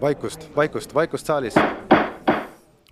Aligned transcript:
vaikust, 0.00 0.56
vaikust, 0.56 0.94
vaikust 0.94 1.26
saalis. 1.26 1.54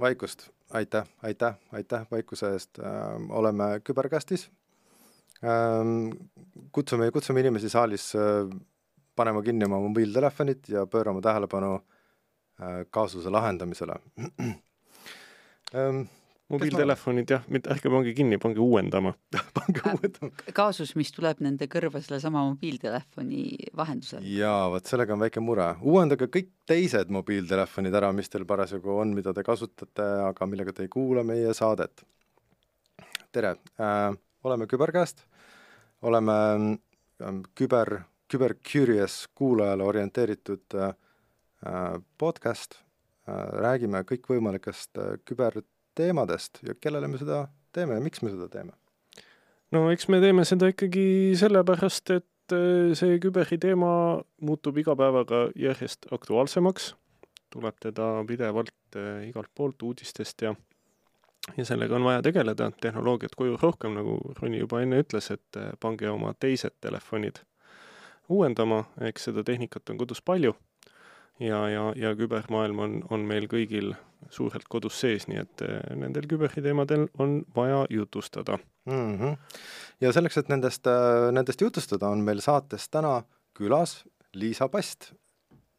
vaikust, 0.00 0.48
aitäh, 0.70 1.06
aitäh, 1.22 1.54
aitäh 1.72 2.06
vaikuse 2.10 2.52
eest 2.52 2.78
äh,. 2.78 2.86
oleme 3.28 3.80
küberkastis 3.84 4.50
ähm,. 5.44 6.10
kutsume, 6.72 7.10
kutsume 7.10 7.40
inimesi 7.40 7.68
saalis 7.68 8.14
äh, 8.16 8.60
panema 9.16 9.42
kinni 9.42 9.64
oma 9.64 9.80
mobiiltelefonit 9.80 10.68
ja 10.68 10.86
pöörama 10.86 11.20
tähelepanu 11.20 11.74
äh, 11.74 12.86
kaasuse 12.90 13.30
lahendamisele 13.30 13.94
ähm, 15.74 16.02
mobiiltelefonid 16.52 17.30
jah, 17.30 17.46
mitte 17.50 17.70
ärge 17.74 17.90
pange 17.90 18.12
kinni, 18.14 18.38
pange 18.42 18.60
uuendama 18.62 19.12
pange 19.56 19.82
Äh, 19.82 19.94
uuendama. 19.94 20.30
kaasus, 20.54 20.94
mis 20.98 21.10
tuleb 21.14 21.40
nende 21.44 21.68
kõrva 21.70 22.00
sellesama 22.02 22.44
mobiiltelefoni 22.50 23.70
vahendusel. 23.76 24.24
jaa, 24.36 24.68
vot 24.72 24.86
sellega 24.86 25.14
on 25.16 25.22
väike 25.24 25.42
mure. 25.42 25.72
uuendage 25.82 26.28
kõik 26.32 26.52
teised 26.70 27.10
mobiiltelefonid 27.14 27.94
ära, 27.94 28.12
mis 28.16 28.30
teil 28.30 28.46
parasjagu 28.48 28.94
on, 29.00 29.14
mida 29.16 29.34
te 29.34 29.44
kasutate, 29.46 30.06
aga 30.30 30.46
millega 30.50 30.74
te 30.76 30.86
ei 30.86 30.92
kuula 30.92 31.24
meie 31.26 31.54
saadet. 31.54 32.04
tere 33.32 33.56
äh,, 33.80 34.12
oleme 34.44 34.66
Küberkäest, 34.70 35.24
oleme 36.02 36.38
äh, 37.20 37.40
küber, 37.54 38.02
küber 38.30 38.54
curious 38.62 39.26
kuulajale 39.34 39.82
orienteeritud 39.84 40.78
äh, 40.78 40.92
podcast 42.18 42.78
äh,, 43.28 43.34
räägime 43.66 44.04
kõikvõimalikest 44.06 45.02
äh, 45.02 45.16
küberteemadest 45.96 46.60
ja 46.62 46.74
kellele 46.80 47.08
me 47.08 47.18
seda 47.18 47.48
teeme 47.72 47.94
ja 47.94 48.00
miks 48.00 48.22
me 48.22 48.30
seda 48.30 48.48
teeme? 48.48 48.72
No 49.72 49.90
eks 49.90 50.08
me 50.08 50.20
teeme 50.20 50.44
seda 50.44 50.68
ikkagi 50.70 51.34
sellepärast, 51.36 52.10
et 52.10 52.52
äh, 52.52 52.94
see 52.94 53.18
küberi 53.18 53.58
teema 53.58 54.20
muutub 54.40 54.76
iga 54.78 54.94
päevaga 54.96 55.48
järjest 55.56 56.06
aktuaalsemaks, 56.12 56.94
tuleb 57.50 57.76
teda 57.80 58.22
pidevalt 58.28 58.96
äh, 58.96 59.28
igalt 59.28 59.50
poolt 59.54 59.82
uudistest 59.82 60.42
ja 60.42 60.54
ja 61.56 61.64
sellega 61.64 61.94
on 61.96 62.04
vaja 62.04 62.22
tegeleda, 62.22 62.72
tehnoloogiat 62.80 63.36
koju 63.36 63.56
rohkem, 63.62 63.94
nagu 63.94 64.18
Roni 64.40 64.58
juba 64.58 64.80
enne 64.82 65.00
ütles, 65.00 65.30
et 65.30 65.56
äh, 65.56 65.72
pange 65.80 66.10
oma 66.10 66.34
teised 66.34 66.76
telefonid 66.80 67.40
uuendama, 68.28 68.84
eks 69.00 69.28
seda 69.30 69.44
tehnikat 69.46 69.90
on 69.90 69.98
kodus 69.98 70.22
palju. 70.22 70.56
Ja, 71.38 71.68
ja, 71.68 71.92
ja 71.96 72.14
kübermaailm 72.16 72.78
on, 72.80 73.00
on 73.12 73.26
meil 73.28 73.44
kõigil 73.46 73.92
suurelt 74.30 74.68
kodus 74.68 75.00
sees, 75.00 75.28
nii 75.28 75.40
et 75.42 75.62
äh, 75.66 75.78
nendel 75.96 76.26
küberiteemadel 76.30 77.08
on 77.18 77.38
vaja 77.56 77.84
jutustada 77.90 78.58
mm. 78.86 79.16
-hmm. 79.18 79.36
ja 80.00 80.12
selleks, 80.12 80.38
et 80.38 80.48
nendest, 80.48 80.86
nendest 81.32 81.60
jutustada, 81.60 82.08
on 82.08 82.24
meil 82.24 82.40
saates 82.40 82.88
täna 82.88 83.22
külas 83.54 84.04
Liisa 84.34 84.68
Past. 84.68 85.12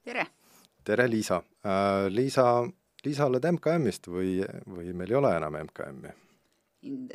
tere! 0.03 0.27
tere, 0.83 1.09
Liisa! 1.09 1.43
Liisa, 2.09 2.67
Liisa, 3.05 3.25
oled 3.25 3.43
MKM-ist 3.51 4.07
või, 4.07 4.39
või 4.69 4.93
meil 4.93 5.11
ei 5.11 5.15
ole 5.19 5.35
enam 5.37 5.59
MKM-i? 5.63 6.13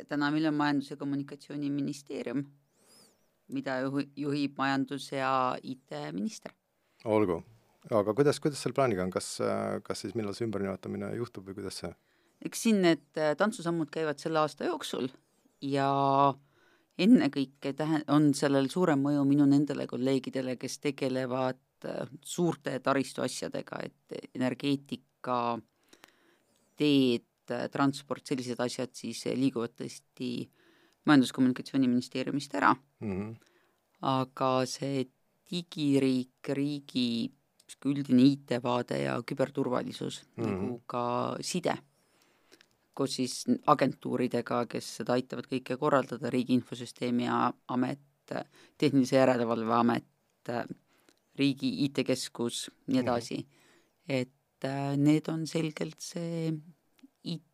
täna 0.07 0.31
meil 0.31 0.45
on 0.45 0.53
Majandus- 0.53 0.91
ja 0.91 0.97
Kommunikatsiooniministeerium, 0.97 2.43
mida 3.47 3.79
juhi, 3.79 4.09
juhib 4.15 4.57
majandus- 4.57 5.11
ja 5.11 5.57
IT-minister. 5.63 6.51
olgu, 7.05 7.43
aga 7.91 8.13
kuidas, 8.15 8.39
kuidas 8.39 8.61
selle 8.63 8.77
plaaniga 8.77 9.03
on, 9.03 9.11
kas, 9.11 9.35
kas 9.83 10.05
siis 10.05 10.15
millal 10.15 10.35
see 10.37 10.47
ümbernimetamine 10.47 11.13
juhtub 11.17 11.47
või 11.49 11.59
kuidas 11.59 11.81
see? 11.83 11.91
eks 12.43 12.65
siin 12.65 12.81
need 12.83 13.21
tantsusammud 13.39 13.91
käivad 13.91 14.19
selle 14.19 14.41
aasta 14.41 14.67
jooksul 14.67 15.07
ja 15.63 15.89
ennekõike 16.99 17.73
tähe-, 17.77 18.03
on 18.13 18.31
sellel 18.37 18.69
suurem 18.71 19.01
mõju 19.03 19.23
minu 19.27 19.47
nendele 19.49 19.87
kolleegidele, 19.89 20.57
kes 20.61 20.79
tegelevad 20.83 21.87
äh, 21.89 22.09
suurte 22.21 22.75
taristuasjadega, 22.83 23.79
et 23.87 24.35
energeetika, 24.35 25.39
teed, 26.79 27.29
transport, 27.73 28.23
sellised 28.27 28.59
asjad 28.63 28.93
siis 28.95 29.25
liiguvad 29.35 29.73
tõesti 29.75 30.47
Majandus-Kommunikatsiooniministeeriumist 31.03 32.53
ära 32.55 32.69
mm. 32.71 33.09
-hmm. 33.09 33.33
aga 34.07 34.51
see 34.69 35.03
digiriik, 35.51 36.53
riigi 36.55 37.33
üldine 37.85 38.23
IT-vaade 38.33 39.01
ja 39.03 39.17
küberturvalisus 39.25 40.23
mm, 40.35 40.43
-hmm. 40.43 40.51
nagu 40.51 40.81
ka 40.87 41.03
side 41.41 41.77
koos 42.93 43.15
siis 43.17 43.43
agentuuridega, 43.67 44.65
kes 44.69 44.89
seda 44.99 45.17
aitavad 45.17 45.47
kõike 45.49 45.77
korraldada, 45.81 46.29
Riigi 46.29 46.53
Infosüsteemi 46.53 47.25
Amet, 47.73 48.33
Tehnilise 48.77 49.17
Järelevalve 49.17 49.73
Amet, 49.73 50.51
Riigi 51.39 51.71
IT-keskus, 51.87 52.67
nii 52.87 53.01
edasi 53.01 53.39
mm. 53.39 53.43
-hmm. 53.43 54.19
et 54.21 54.65
äh, 54.69 54.97
need 54.97 55.27
on 55.27 55.47
selgelt 55.47 55.99
see 56.01 56.53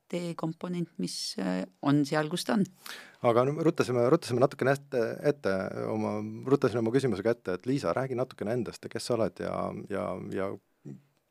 IT-komponent, 0.09 0.89
mis 0.97 1.35
äh, 1.39 1.63
on 1.81 2.03
seal, 2.05 2.29
kus 2.31 2.45
ta 2.47 2.55
on. 2.57 2.65
aga 3.29 3.43
no 3.45 3.65
rutasime, 3.65 4.07
rutasime 4.09 4.41
natukene 4.41 4.73
ette, 4.77 5.03
ette 5.33 5.53
oma, 5.91 6.17
rutasin 6.49 6.81
oma 6.81 6.93
küsimusega 6.95 7.35
ette, 7.35 7.57
et 7.59 7.69
Liisa, 7.69 7.93
räägi 7.93 8.17
natukene 8.17 8.55
endast 8.57 8.83
ja 8.83 8.89
kes 8.89 9.05
sa 9.05 9.15
oled 9.17 9.43
ja, 9.43 9.53
ja, 9.89 10.05
ja 10.33 10.49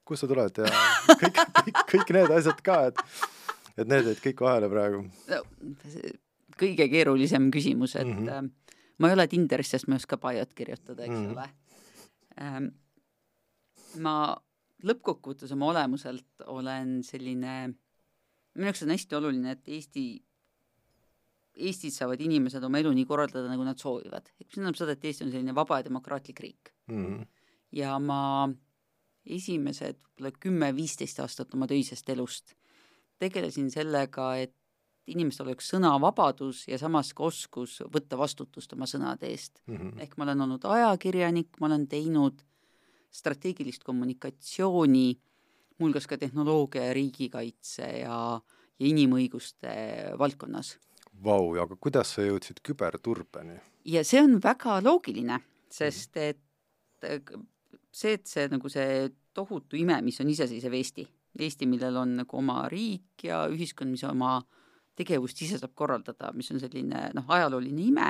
kust 0.08 0.24
sa 0.24 0.30
tuled 0.30 0.62
ja 0.62 0.70
kõik, 1.22 1.42
kõik, 1.62 1.82
kõik 1.94 2.14
need 2.16 2.34
asjad 2.38 2.62
ka, 2.64 2.80
et 2.92 3.02
et 3.78 3.86
need 3.86 4.10
jäid 4.10 4.22
kõik 4.24 4.42
vahele 4.42 4.70
praegu 4.72 5.04
no,. 5.04 5.40
kõige 6.58 6.88
keerulisem 6.90 7.50
küsimus, 7.54 7.94
et 7.96 8.08
mm 8.08 8.26
-hmm. 8.26 8.50
ma 8.98 9.08
ei 9.08 9.16
ole 9.16 9.26
Tinderis, 9.30 9.70
sest 9.74 9.88
ma 9.88 9.94
ei 9.94 10.02
oska 10.02 10.18
bio't 10.18 10.54
kirjutada, 10.54 11.04
eks 11.04 11.14
mm 11.14 11.26
-hmm. 11.26 11.32
ole 11.32 11.48
ähm,. 12.42 12.68
ma 13.98 14.36
lõppkokkuvõttes 14.84 15.52
oma 15.52 15.70
olemuselt 15.72 16.46
olen 16.46 17.02
selline, 17.02 17.74
minu 18.58 18.70
jaoks 18.70 18.84
on 18.84 18.94
hästi 18.94 19.18
oluline, 19.18 19.56
et 19.56 19.70
Eesti, 19.78 20.04
Eestis 21.68 21.96
saavad 21.98 22.20
inimesed 22.22 22.62
oma 22.62 22.78
elu 22.82 22.92
nii 22.94 23.06
korraldada, 23.06 23.48
nagu 23.50 23.64
nad 23.66 23.78
soovivad. 23.78 24.28
mis 24.38 24.54
tähendab 24.54 24.78
seda, 24.78 24.94
et 24.94 25.04
Eesti 25.04 25.26
on 25.26 25.32
selline 25.32 25.54
vaba 25.54 25.80
ja 25.80 25.88
demokraatlik 25.88 26.40
riik 26.40 26.72
mm. 26.86 27.04
-hmm. 27.06 27.26
ja 27.72 27.98
ma 27.98 28.20
esimesed 29.26 29.98
võib-olla 30.18 30.32
kümme-viisteist 30.42 31.20
aastat 31.22 31.54
oma 31.54 31.66
töisest 31.70 32.08
elust 32.10 32.54
tegelesin 33.18 33.70
sellega, 33.70 34.36
et 34.36 34.54
inimestel 35.08 35.48
oleks 35.48 35.70
sõnavabadus 35.72 36.66
ja 36.68 36.78
samas 36.78 37.14
ka 37.16 37.24
oskus 37.28 37.78
võtta 37.92 38.18
vastutust 38.18 38.72
oma 38.76 38.86
sõnade 38.86 39.30
eest 39.30 39.62
mm. 39.66 39.76
-hmm. 39.76 40.00
ehk 40.04 40.16
ma 40.16 40.24
olen 40.24 40.40
olnud 40.46 40.64
ajakirjanik, 40.64 41.56
ma 41.60 41.66
olen 41.70 41.86
teinud 41.88 42.42
strateegilist 43.10 43.84
kommunikatsiooni, 43.84 45.18
muuhulgas 45.78 46.06
ka 46.10 46.18
tehnoloogia 46.18 46.88
ja 46.88 46.94
riigikaitse 46.96 47.88
ja, 48.02 48.18
ja 48.78 48.86
inimõiguste 48.86 49.72
valdkonnas. 50.18 50.76
Vau, 51.24 51.54
aga 51.58 51.76
kuidas 51.80 52.14
sa 52.14 52.26
jõudsid 52.26 52.62
küberturbeni? 52.66 53.58
ja 53.88 54.04
see 54.04 54.20
on 54.22 54.36
väga 54.42 54.78
loogiline, 54.84 55.38
sest 55.72 56.16
et 56.20 56.40
see, 57.00 58.14
et 58.14 58.26
see 58.26 58.48
nagu 58.50 58.70
see 58.72 59.08
tohutu 59.36 59.78
ime, 59.78 60.00
mis 60.04 60.18
on 60.22 60.30
iseseisev 60.32 60.74
Eesti, 60.78 61.06
Eesti, 61.38 61.68
millel 61.70 61.96
on 62.00 62.16
nagu 62.22 62.38
oma 62.40 62.64
riik 62.70 63.28
ja 63.28 63.44
ühiskond, 63.50 63.92
mis 63.94 64.04
oma 64.08 64.38
tegevust 64.98 65.40
ise 65.44 65.60
saab 65.60 65.76
korraldada, 65.78 66.32
mis 66.34 66.50
on 66.50 66.60
selline 66.62 67.08
noh, 67.14 67.30
ajalooline 67.30 67.84
ime. 67.84 68.08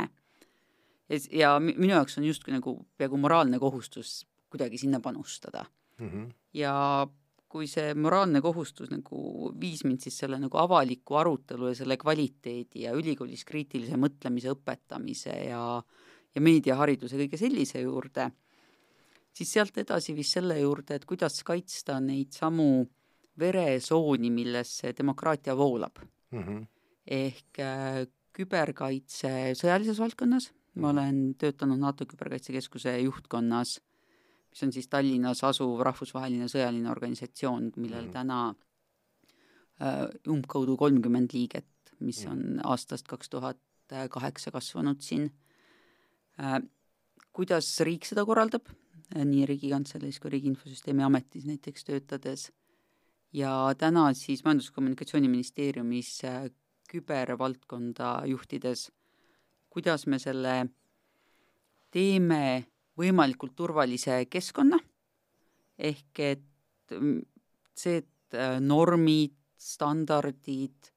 ja 1.33 1.55
minu 1.61 1.93
jaoks 1.95 2.19
on 2.19 2.25
justkui 2.25 2.53
nagu 2.53 2.75
peaaegu 2.97 3.17
moraalne 3.17 3.59
kohustus 3.59 4.27
kuidagi 4.50 4.79
sinna 4.79 5.00
panustada 5.00 5.65
mm. 5.99 6.09
-hmm. 6.09 6.33
ja 6.53 7.06
kui 7.48 7.69
see 7.70 7.94
moraalne 7.97 8.42
kohustus 8.44 8.91
nagu 8.92 9.48
viis 9.60 9.81
mind 9.86 10.04
siis 10.04 10.19
selle 10.22 10.36
nagu 10.41 10.59
avaliku 10.60 11.16
arutelu 11.20 11.70
ja 11.70 11.78
selle 11.78 11.97
kvaliteedi 12.00 12.84
ja 12.84 12.92
ülikoolis 12.97 13.44
kriitilise 13.48 13.97
mõtlemise 14.00 14.53
õpetamise 14.53 15.32
ja, 15.48 15.62
ja 16.34 16.44
meediahariduse 16.44 17.16
kõige 17.22 17.41
sellise 17.41 17.81
juurde, 17.81 18.28
siis 19.32 19.54
sealt 19.56 19.81
edasi 19.81 20.14
viis 20.17 20.34
selle 20.37 20.58
juurde, 20.61 20.99
et 20.99 21.08
kuidas 21.08 21.40
kaitsta 21.46 21.99
neid 22.05 22.37
samu 22.37 22.84
veresooni, 23.38 24.31
milles 24.34 24.75
see 24.82 24.93
demokraatia 24.99 25.56
voolab 25.56 25.99
mm. 26.02 26.43
-hmm. 26.43 26.62
ehk 27.06 27.61
äh, 27.64 28.05
küberkaitse 28.38 29.55
sõjalises 29.58 29.99
valdkonnas, 29.99 30.52
ma 30.78 30.93
olen 30.93 31.34
töötanud 31.38 31.81
NATO 31.81 32.06
Küberkaitsekeskuse 32.06 32.99
juhtkonnas, 33.02 33.78
mis 34.58 34.66
on 34.66 34.72
siis 34.75 34.88
Tallinnas 34.90 35.44
asuv 35.46 35.78
rahvusvaheline 35.87 36.49
sõjaline 36.50 36.90
organisatsioon, 36.90 37.72
millel 37.76 38.08
mm 38.08 38.12
täna 38.12 38.38
äh, 39.78 40.08
umbkaudu 40.26 40.76
kolmkümmend 40.76 41.32
liiget, 41.32 41.69
mis 42.00 42.25
on 42.26 42.38
mm 42.38 42.56
-hmm. 42.56 42.60
aastast 42.64 43.06
kaks 43.06 43.28
tuhat 43.28 43.58
kaheksa 44.10 44.50
kasvanud 44.50 45.00
siin 45.00 45.31
äh,. 46.40 46.60
kuidas 47.32 47.81
riik 47.81 48.05
seda 48.05 48.25
korraldab, 48.25 48.66
nii 49.14 49.46
Riigikantseleis 49.46 50.19
kui 50.20 50.31
Riigi 50.31 50.49
Infosüsteemi 50.49 51.02
Ametis 51.02 51.44
näiteks 51.46 51.84
töötades 51.84 52.52
ja 53.32 53.75
täna 53.78 54.12
siis 54.14 54.44
Majandus- 54.44 54.66
ja 54.66 54.72
Kommunikatsiooniministeeriumis 54.75 56.22
kübervaldkonda 56.90 58.22
juhtides, 58.26 58.93
kuidas 59.70 60.06
me 60.06 60.19
selle 60.19 60.66
teeme 61.90 62.66
võimalikult 62.99 63.55
turvalise 63.56 64.25
keskkonna, 64.31 64.79
ehk 65.79 66.23
et 66.25 66.95
mm, 66.95 67.21
see, 67.79 68.03
et 68.03 68.39
äh, 68.39 68.59
normid, 68.61 69.37
standardid, 69.59 70.93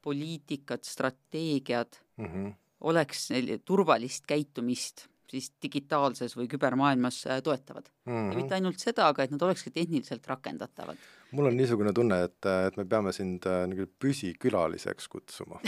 poliitikad, 0.00 0.84
strateegiad 0.84 1.98
mm 2.16 2.26
-hmm. 2.26 2.52
oleks 2.88 3.28
turvalist 3.64 4.24
käitumist 4.26 5.10
siis 5.30 5.52
digitaalses 5.62 6.34
või 6.36 6.48
kübermaailmas 6.50 7.22
äh, 7.26 7.42
toetavad 7.42 7.88
mm. 8.04 8.12
-hmm. 8.12 8.30
ja 8.32 8.38
mitte 8.38 8.54
ainult 8.56 8.78
seda, 8.82 9.08
aga 9.08 9.22
et 9.22 9.34
nad 9.34 9.42
olekski 9.42 9.70
tehniliselt 9.70 10.26
rakendatavad. 10.26 10.96
Mul 11.32 11.50
on 11.50 11.56
niisugune 11.56 11.92
tunne, 11.94 12.18
et, 12.26 12.50
et 12.68 12.76
me 12.80 12.84
peame 12.88 13.12
sind 13.14 13.46
äh, 13.48 13.64
nagu 13.70 13.86
püsikülaliseks 14.02 15.08
kutsuma 15.12 15.60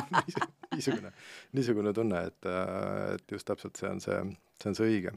niisugune, 0.74 1.12
niisugune 1.56 1.92
tunne, 1.96 2.26
et, 2.30 2.48
äh, 2.48 3.14
et 3.16 3.36
just 3.36 3.48
täpselt 3.48 3.78
see 3.80 3.90
on 3.90 4.02
see, 4.04 4.20
see 4.62 4.72
on 4.72 4.78
see 4.78 4.90
õige. 4.90 5.14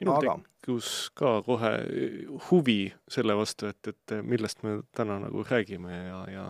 minul 0.00 0.16
aga... 0.18 0.36
tekkus 0.38 0.92
ka 1.18 1.36
kohe 1.46 1.72
huvi 2.50 2.78
selle 3.10 3.36
vastu, 3.38 3.70
et, 3.72 3.92
et 3.92 4.16
millest 4.22 4.62
me 4.66 4.80
täna 4.96 5.20
nagu 5.26 5.44
räägime 5.48 5.98
ja, 5.98 6.22
ja 6.32 6.46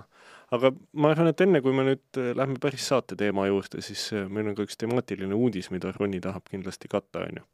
aga 0.54 0.70
ma 0.92 1.10
arvan, 1.14 1.32
et 1.32 1.40
enne, 1.44 1.60
kui 1.64 1.74
me 1.76 1.88
nüüd 1.90 2.20
äh, 2.20 2.32
lähme 2.36 2.60
päris 2.62 2.86
saate 2.92 3.18
teema 3.20 3.48
juurde, 3.50 3.82
siis 3.84 4.10
meil 4.28 4.50
on 4.50 4.58
ka 4.58 4.68
üks 4.68 4.78
temaatiline 4.80 5.34
uudis, 5.34 5.72
mida 5.74 5.92
Ronni 5.96 6.20
tahab 6.24 6.48
kindlasti 6.52 6.90
katta, 6.92 7.26
on 7.26 7.40
ju. 7.42 7.48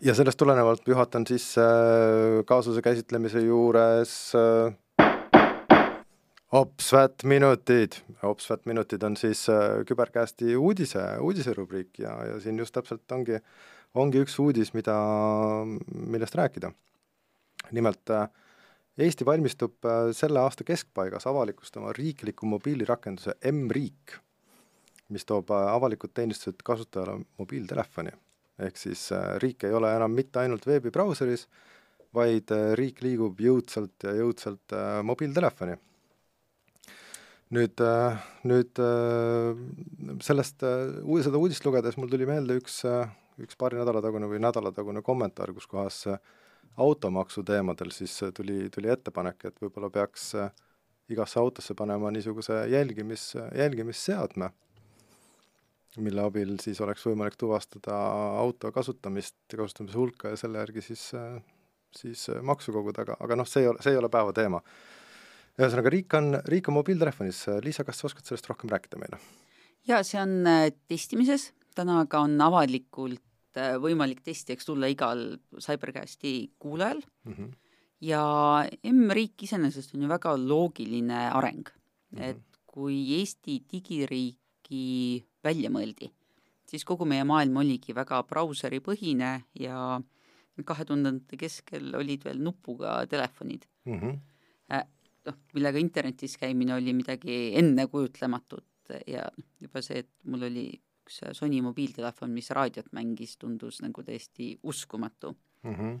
Ja 0.00 0.14
sellest 0.14 0.38
tulenevalt 0.38 0.88
juhatan 0.88 1.26
siis 1.26 1.54
äh, 1.58 2.42
kaasuse 2.46 2.82
käsitlemise 2.82 3.40
juures 3.40 4.32
äh, 4.36 4.74
Opsvat 6.52 7.24
minutid, 7.24 7.98
Opsvat 8.22 8.66
minutid 8.66 9.02
on 9.02 9.16
siis 9.16 9.48
äh, 9.48 9.82
Küberkästi 9.86 10.56
uudise, 10.56 11.02
uudiserubriik 11.20 11.98
ja, 11.98 12.14
ja 12.24 12.40
siin 12.40 12.58
just 12.58 12.74
täpselt 12.74 13.12
ongi, 13.12 13.40
ongi 13.94 14.22
üks 14.22 14.38
uudis, 14.40 14.72
mida, 14.74 14.96
millest 15.92 16.34
rääkida. 16.34 16.70
nimelt 17.70 18.12
Eesti 18.98 19.24
valmistub 19.26 19.84
selle 20.16 20.40
aasta 20.40 20.64
keskpaigas 20.64 21.26
avalikustama 21.26 21.92
riikliku 21.92 22.46
mobiilirakenduse 22.46 23.34
M-riik, 23.50 24.14
mis 25.08 25.26
toob 25.26 25.50
avalikud 25.50 26.14
teenistused 26.14 26.62
kasutajale 26.64 27.18
mobiiltelefoni. 27.38 28.14
Ehk 28.58 28.78
siis 28.80 29.08
äh, 29.12 29.34
riik 29.42 29.64
ei 29.68 29.74
ole 29.76 29.92
enam 29.96 30.14
mitte 30.16 30.40
ainult 30.42 30.66
veebibrauseris, 30.66 31.46
vaid 32.16 32.52
riik 32.78 33.02
liigub 33.04 33.40
jõudsalt 33.42 34.06
ja 34.06 34.14
jõudsalt 34.16 34.72
mobiiltelefoni. 35.04 35.74
nüüd, 37.52 37.82
nüüd 38.48 38.80
sellest, 40.24 40.64
seda 40.64 41.42
uudist 41.42 41.66
lugedes 41.66 41.98
mul 42.00 42.08
tuli 42.08 42.24
meelde 42.26 42.56
üks, 42.56 42.80
üks 43.42 43.58
paari 43.60 43.76
nädala 43.76 44.00
tagune 44.00 44.30
või 44.30 44.40
nädalatagune 44.40 45.02
kommentaar, 45.04 45.52
kus 45.52 45.68
kohas 45.68 46.00
äh, 46.08 46.16
automaksu 46.76 47.42
teemadel, 47.42 47.90
siis 47.90 48.14
tuli, 48.34 48.68
tuli 48.74 48.90
ettepanek, 48.92 49.48
et 49.48 49.60
võib-olla 49.62 49.90
peaks 49.92 50.28
äh, 50.36 50.50
igasse 51.12 51.40
autosse 51.40 51.74
panema 51.78 52.10
niisuguse 52.12 52.64
jälgimis, 52.70 53.32
jälgimisseadme, 53.56 54.50
mille 55.96 56.22
abil 56.26 56.56
siis 56.62 56.80
oleks 56.84 57.04
võimalik 57.06 57.36
tuvastada 57.40 57.96
auto 58.42 58.72
kasutamist, 58.72 59.36
kasutamise 59.48 59.98
hulka 59.98 60.32
ja 60.34 60.40
selle 60.40 60.60
järgi 60.62 60.84
siis, 60.90 61.08
äh, 61.16 61.40
siis 61.96 62.28
äh, 62.32 62.42
maksu 62.42 62.74
koguda, 62.74 63.06
aga, 63.06 63.16
aga 63.20 63.38
noh, 63.40 63.48
see 63.48 63.64
ei 63.64 63.72
ole, 63.72 63.82
see 63.84 63.94
ei 63.94 64.00
ole 64.00 64.12
päeva 64.12 64.34
teema. 64.36 64.62
ühesõnaga, 65.56 65.92
riik 65.92 66.14
on, 66.18 66.34
riik 66.44 66.68
on 66.68 66.76
mobiiltelefonis, 66.76 67.46
Liisa, 67.64 67.84
kas 67.84 68.02
sa 68.02 68.10
oskad 68.10 68.28
sellest 68.28 68.48
rohkem 68.50 68.72
rääkida 68.72 69.00
meile? 69.00 69.20
jaa, 69.86 70.02
see 70.04 70.20
on 70.20 70.42
testimises, 70.90 71.50
täna 71.76 72.02
ka 72.10 72.24
on 72.26 72.34
avalikult 72.42 73.58
äh, 73.58 73.76
võimalik 73.82 74.22
testijaks 74.26 74.68
tulla 74.68 74.90
igal 74.92 75.38
CyberCasti 75.54 76.34
kuulajal 76.62 77.00
mm. 77.24 77.32
-hmm. 77.32 77.52
ja 78.00 78.22
M-riik 78.92 79.46
iseenesest 79.48 79.94
on 79.94 80.02
ju 80.02 80.08
väga 80.08 80.36
loogiline 80.36 81.30
areng 81.30 81.68
mm. 81.68 82.18
-hmm. 82.18 82.30
et 82.30 82.60
kui 82.66 82.98
Eesti 83.18 83.62
digiriiki 83.72 85.24
välja 85.46 85.70
mõeldi, 85.72 86.10
siis 86.66 86.84
kogu 86.84 87.06
meie 87.08 87.24
maailm 87.24 87.62
oligi 87.62 87.94
väga 87.96 88.22
brauseripõhine 88.28 89.32
ja 89.62 90.00
kahe 90.64 90.86
tuhandete 90.88 91.36
keskel 91.40 91.92
olid 91.98 92.24
veel 92.24 92.40
nupuga 92.42 92.98
telefonid 93.10 93.66
mm. 93.84 93.98
-hmm. 94.00 94.84
noh, 95.28 95.38
millega 95.54 95.78
internetis 95.78 96.36
käimine 96.40 96.74
oli 96.74 96.94
midagi 96.96 97.52
ennekujutlematut 97.60 98.94
ja 99.06 99.26
juba 99.60 99.82
see, 99.82 99.98
et 100.04 100.10
mul 100.24 100.46
oli 100.48 100.68
üks 101.06 101.20
Sony 101.38 101.60
mobiiltelefon, 101.62 102.32
mis 102.34 102.50
raadiot 102.50 102.88
mängis, 102.92 103.36
tundus 103.36 103.80
nagu 103.82 104.02
täiesti 104.02 104.58
uskumatu 104.62 105.36
mm. 105.62 105.74
-hmm. 105.74 106.00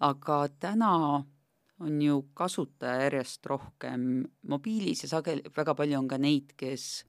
aga 0.00 0.48
täna 0.58 1.24
on 1.80 2.02
ju 2.02 2.22
kasutaja 2.34 3.02
järjest 3.02 3.46
rohkem 3.46 4.24
mobiilis 4.42 5.02
ja 5.02 5.08
sageli, 5.08 5.42
väga 5.56 5.74
palju 5.74 5.98
on 5.98 6.08
ka 6.08 6.18
neid, 6.18 6.52
kes 6.56 7.04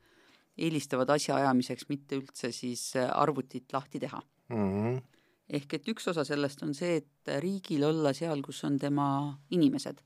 eelistavad 0.57 1.09
asjaajamiseks 1.15 1.87
mitte 1.89 2.19
üldse 2.19 2.51
siis 2.51 2.91
arvutit 2.97 3.73
lahti 3.73 3.99
teha 3.99 4.21
mm. 4.49 4.55
-hmm. 4.57 5.01
ehk 5.49 5.73
et 5.73 5.87
üks 5.93 6.07
osa 6.11 6.25
sellest 6.27 6.63
on 6.63 6.73
see, 6.73 7.01
et 7.01 7.35
riigil 7.43 7.83
olla 7.87 8.13
seal, 8.13 8.41
kus 8.41 8.63
on 8.63 8.77
tema 8.79 9.07
inimesed 9.51 10.01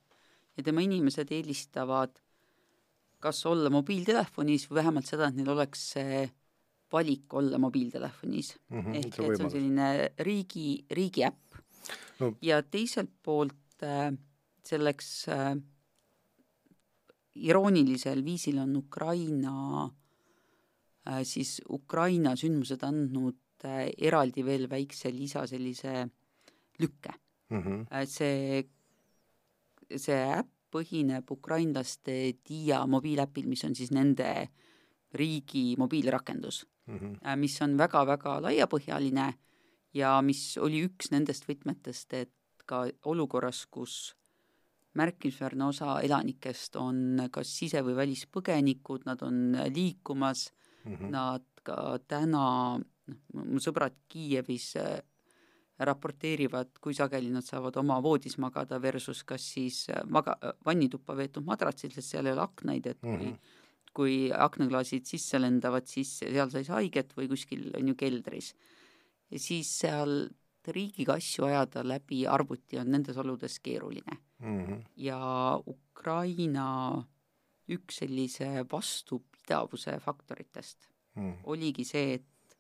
ja 0.58 0.64
tema 0.64 0.82
inimesed 0.82 1.32
eelistavad 1.32 2.14
kas 3.20 3.46
olla 3.50 3.72
mobiiltelefonis 3.74 4.68
või 4.70 4.82
vähemalt 4.82 5.10
seda, 5.10 5.30
et 5.30 5.38
neil 5.40 5.50
oleks 5.56 5.86
see 5.96 6.26
valik 6.94 7.34
olla 7.34 7.58
mobiiltelefonis 7.60 8.56
mm. 8.70 8.82
-hmm, 8.82 8.98
ehk 9.00 9.08
et 9.08 9.16
see 9.20 9.46
on 9.46 9.52
selline 9.52 9.88
riigi, 10.28 10.86
riigi 10.92 11.26
äpp 11.26 11.60
no.. 12.20 12.36
ja 12.42 12.62
teiselt 12.64 13.12
poolt 13.24 13.84
äh, 13.84 14.12
selleks 14.66 15.10
äh, 15.34 15.56
iroonilisel 17.36 18.24
viisil 18.26 18.62
on 18.64 18.76
Ukraina 18.78 19.56
äh,, 19.86 19.94
siis 21.24 21.62
Ukraina 21.70 22.36
sündmused 22.36 22.84
andnud 22.84 23.66
äh, 23.66 23.90
eraldi 23.98 24.46
veel 24.46 24.70
väikse 24.70 25.12
lisa 25.14 25.46
sellise 25.48 26.08
lükke 26.80 27.14
mm. 27.50 27.62
-hmm. 27.62 27.86
Äh, 27.92 28.06
see, 28.08 28.64
see 29.96 30.22
äpp 30.40 30.52
põhineb 30.76 31.32
ukrainlaste 31.32 32.36
Dia 32.44 32.86
mobiiläpil, 32.86 33.48
mis 33.48 33.64
on 33.64 33.76
siis 33.76 33.92
nende 33.92 34.50
riigi 35.14 35.76
mobiilirakendus 35.78 36.66
mm, 36.88 36.98
-hmm. 36.98 37.36
mis 37.36 37.62
on 37.62 37.78
väga-väga 37.78 38.42
laiapõhjaline 38.42 39.34
ja 39.94 40.22
mis 40.22 40.58
oli 40.58 40.84
üks 40.88 41.12
nendest 41.12 41.48
võtmetest, 41.48 42.14
et 42.14 42.34
ka 42.66 42.86
olukorras, 43.06 43.66
kus 43.72 44.16
märkimisväärne 44.96 45.66
osa 45.66 46.00
elanikest 46.02 46.76
on 46.76 47.28
kas 47.32 47.52
sise- 47.60 47.84
või 47.84 47.96
välispõgenikud, 47.96 49.06
nad 49.06 49.22
on 49.22 49.58
liikumas 49.76 50.52
mm, 50.86 50.96
-hmm. 50.96 51.10
nad 51.10 51.44
ka 51.64 51.98
täna, 52.08 52.46
noh, 52.78 53.46
mu 53.46 53.60
sõbrad 53.60 53.96
Kiievis 54.08 54.76
äh, 54.82 55.02
raporteerivad, 55.80 56.78
kui 56.80 56.94
sageli 56.94 57.30
nad 57.30 57.44
saavad 57.44 57.76
oma 57.78 58.00
voodis 58.02 58.38
magada 58.38 58.80
versus 58.80 59.24
kas 59.24 59.44
siis 59.54 59.90
äh, 59.90 60.04
maga-, 60.06 60.40
vannituppa 60.66 61.18
veetud 61.18 61.46
madratsil, 61.46 61.92
sest 61.92 62.10
seal 62.10 62.26
ei 62.26 62.34
ole 62.34 62.42
aknaid, 62.42 62.86
et 62.86 63.00
kui 63.02 63.12
mm 63.12 63.32
-hmm 63.32 63.64
kui 63.96 64.16
aknaklaasid 64.32 65.08
sisse 65.08 65.40
lendavad, 65.40 65.88
siis 65.88 66.18
seal 66.20 66.52
sai 66.52 66.66
haiget 66.68 67.14
või 67.18 67.30
kuskil 67.32 67.70
on 67.78 67.94
ju 67.94 67.96
keldris. 67.96 68.54
ja 69.32 69.40
siis 69.40 69.72
seal 69.80 70.28
riigiga 70.76 71.16
asju 71.20 71.46
ajada 71.46 71.84
läbi 71.86 72.26
arvuti 72.28 72.80
on 72.82 72.92
nendes 72.92 73.18
oludes 73.18 73.60
keeruline 73.60 74.18
mm. 74.40 74.66
-hmm. 74.66 74.84
ja 74.98 75.20
Ukraina 75.68 76.68
üks 77.70 78.02
sellise 78.02 78.66
vastupidavuse 79.46 80.00
faktoritest 80.00 80.88
mm. 81.16 81.34
oligi 81.44 81.86
see, 81.86 82.14
et 82.16 82.58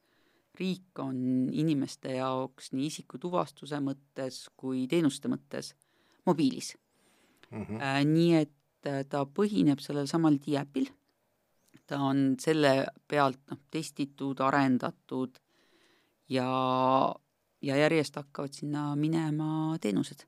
riik 0.59 0.99
on 0.99 1.49
inimeste 1.51 2.15
jaoks 2.15 2.71
nii 2.73 2.87
isikutuvastuse 2.87 3.79
mõttes 3.79 4.49
kui 4.55 4.87
teenuste 4.87 5.27
mõttes 5.27 5.75
mobiilis 6.25 6.77
mm. 7.51 7.63
-hmm. 7.63 7.81
Äh, 7.81 8.05
nii 8.05 8.35
et 8.35 9.09
ta 9.09 9.25
põhineb 9.25 9.79
sellel 9.79 10.07
samal 10.07 10.37
diäpil 10.37 10.87
ta 11.87 11.99
on 11.99 12.35
selle 12.39 12.85
pealt 13.07 13.39
noh, 13.49 13.59
testitud, 13.71 14.39
arendatud 14.39 15.37
ja, 16.29 17.15
ja 17.61 17.75
järjest 17.75 18.15
hakkavad 18.15 18.53
sinna 18.53 18.95
minema 18.95 19.77
teenused? 19.81 20.25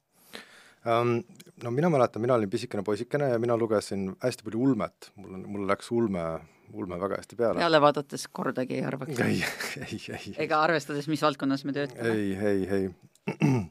No 0.87 1.71
mina 1.73 1.89
mäletan, 1.89 2.21
mina 2.21 2.35
olin 2.37 2.49
pisikene 2.49 2.83
poisikene 2.85 3.31
ja 3.31 3.39
mina 3.41 3.57
lugesin 3.57 4.11
hästi 4.21 4.45
palju 4.45 4.61
ulmet, 4.61 5.09
mul 5.17 5.33
on, 5.33 5.45
mul 5.55 5.65
läks 5.67 5.89
ulme, 5.91 6.25
ulme 6.71 6.99
väga 7.01 7.17
hästi 7.17 7.39
peale. 7.39 7.59
peale 7.59 7.81
vaadates 7.81 8.27
kordagi 8.31 8.77
ei 8.77 8.85
arvaks? 8.85 9.19
ei, 9.25 9.41
ei, 9.81 9.99
ei. 10.13 10.35
ega 10.45 10.61
arvestades, 10.63 11.09
mis 11.11 11.23
valdkonnas 11.25 11.65
me 11.65 11.73
töötame? 11.75 12.13
ei, 12.13 12.35
ei, 12.51 12.67
ei. 12.77 13.63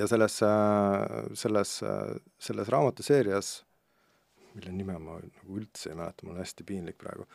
ja 0.00 0.06
selles, 0.08 0.38
selles, 1.42 1.74
selles 2.48 2.70
raamatuseerias 2.76 3.56
mille 4.58 4.74
nime 4.74 4.98
ma 4.98 5.18
nagu 5.20 5.58
üldse 5.58 5.92
ei 5.92 5.98
mäleta, 5.98 6.26
mul 6.26 6.36
on 6.36 6.42
hästi 6.42 6.66
piinlik 6.66 6.98
praegu. 7.00 7.26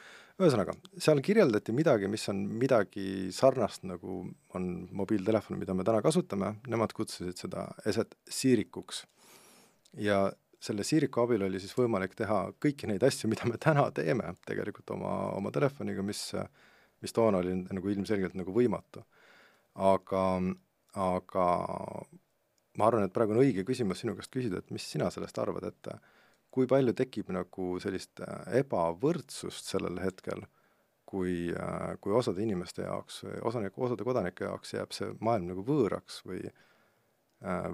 Ühesõnaga, 0.41 0.73
seal 0.97 1.21
kirjeldati 1.23 1.75
midagi, 1.75 2.09
mis 2.09 2.25
on 2.31 2.39
midagi 2.59 3.31
sarnast, 3.35 3.83
nagu 3.85 4.23
on 4.57 4.69
mobiiltelefon, 4.95 5.59
mida 5.61 5.75
me 5.77 5.85
täna 5.85 6.01
kasutame, 6.05 6.55
nemad 6.69 6.95
kutsusid 6.97 7.37
seda 7.37 7.67
eset 7.89 8.15
siirikuks. 8.29 9.03
ja 10.01 10.31
selle 10.63 10.85
Siiriku 10.87 11.25
abil 11.25 11.43
oli 11.43 11.59
siis 11.59 11.73
võimalik 11.75 12.13
teha 12.15 12.37
kõiki 12.63 12.87
neid 12.87 13.03
asju, 13.03 13.27
mida 13.31 13.47
me 13.49 13.59
täna 13.61 13.83
teeme 13.95 14.31
tegelikult 14.47 14.93
oma, 14.95 15.11
oma 15.35 15.51
telefoniga, 15.51 16.05
mis, 16.07 16.29
mis 17.03 17.15
toona 17.15 17.41
oli 17.43 17.57
nagu 17.67 17.91
ilmselgelt 17.91 18.37
nagu 18.39 18.55
võimatu. 18.55 19.03
aga, 19.75 20.23
aga 21.03 21.45
ma 22.77 22.87
arvan, 22.87 23.07
et 23.07 23.13
praegu 23.13 23.35
on 23.35 23.41
õige 23.41 23.65
küsimus 23.67 24.03
sinu 24.03 24.15
käest 24.15 24.31
küsida, 24.31 24.61
et 24.61 24.71
mis 24.71 24.85
sina 24.87 25.09
sellest 25.11 25.39
arvad, 25.41 25.67
et 25.67 25.91
kui 26.53 26.67
palju 26.69 26.93
tekib 26.97 27.31
nagu 27.33 27.69
sellist 27.81 28.21
ebavõrdsust 28.59 29.71
sellel 29.73 29.97
hetkel, 30.03 30.43
kui, 31.09 31.49
kui 32.01 32.13
osade 32.13 32.43
inimeste 32.45 32.85
jaoks 32.85 33.23
või 33.25 33.39
osanik, 33.49 33.79
osade 33.87 34.05
kodanike 34.05 34.45
jaoks 34.45 34.75
jääb 34.75 34.93
see 34.95 35.09
maailm 35.19 35.49
nagu 35.53 35.65
võõraks 35.65 36.21
või 36.27 36.45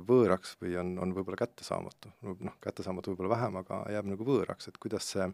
võõraks 0.09 0.55
või 0.63 0.73
on, 0.81 0.95
on 1.03 1.13
võib-olla 1.13 1.37
kättesaamatu, 1.43 2.11
noh, 2.25 2.55
kättesaamatu 2.63 3.13
võib-olla 3.13 3.35
vähem, 3.35 3.59
aga 3.61 3.83
jääb 3.93 4.09
nagu 4.09 4.25
võõraks, 4.25 4.71
et 4.71 4.79
kuidas 4.81 5.11
see 5.13 5.27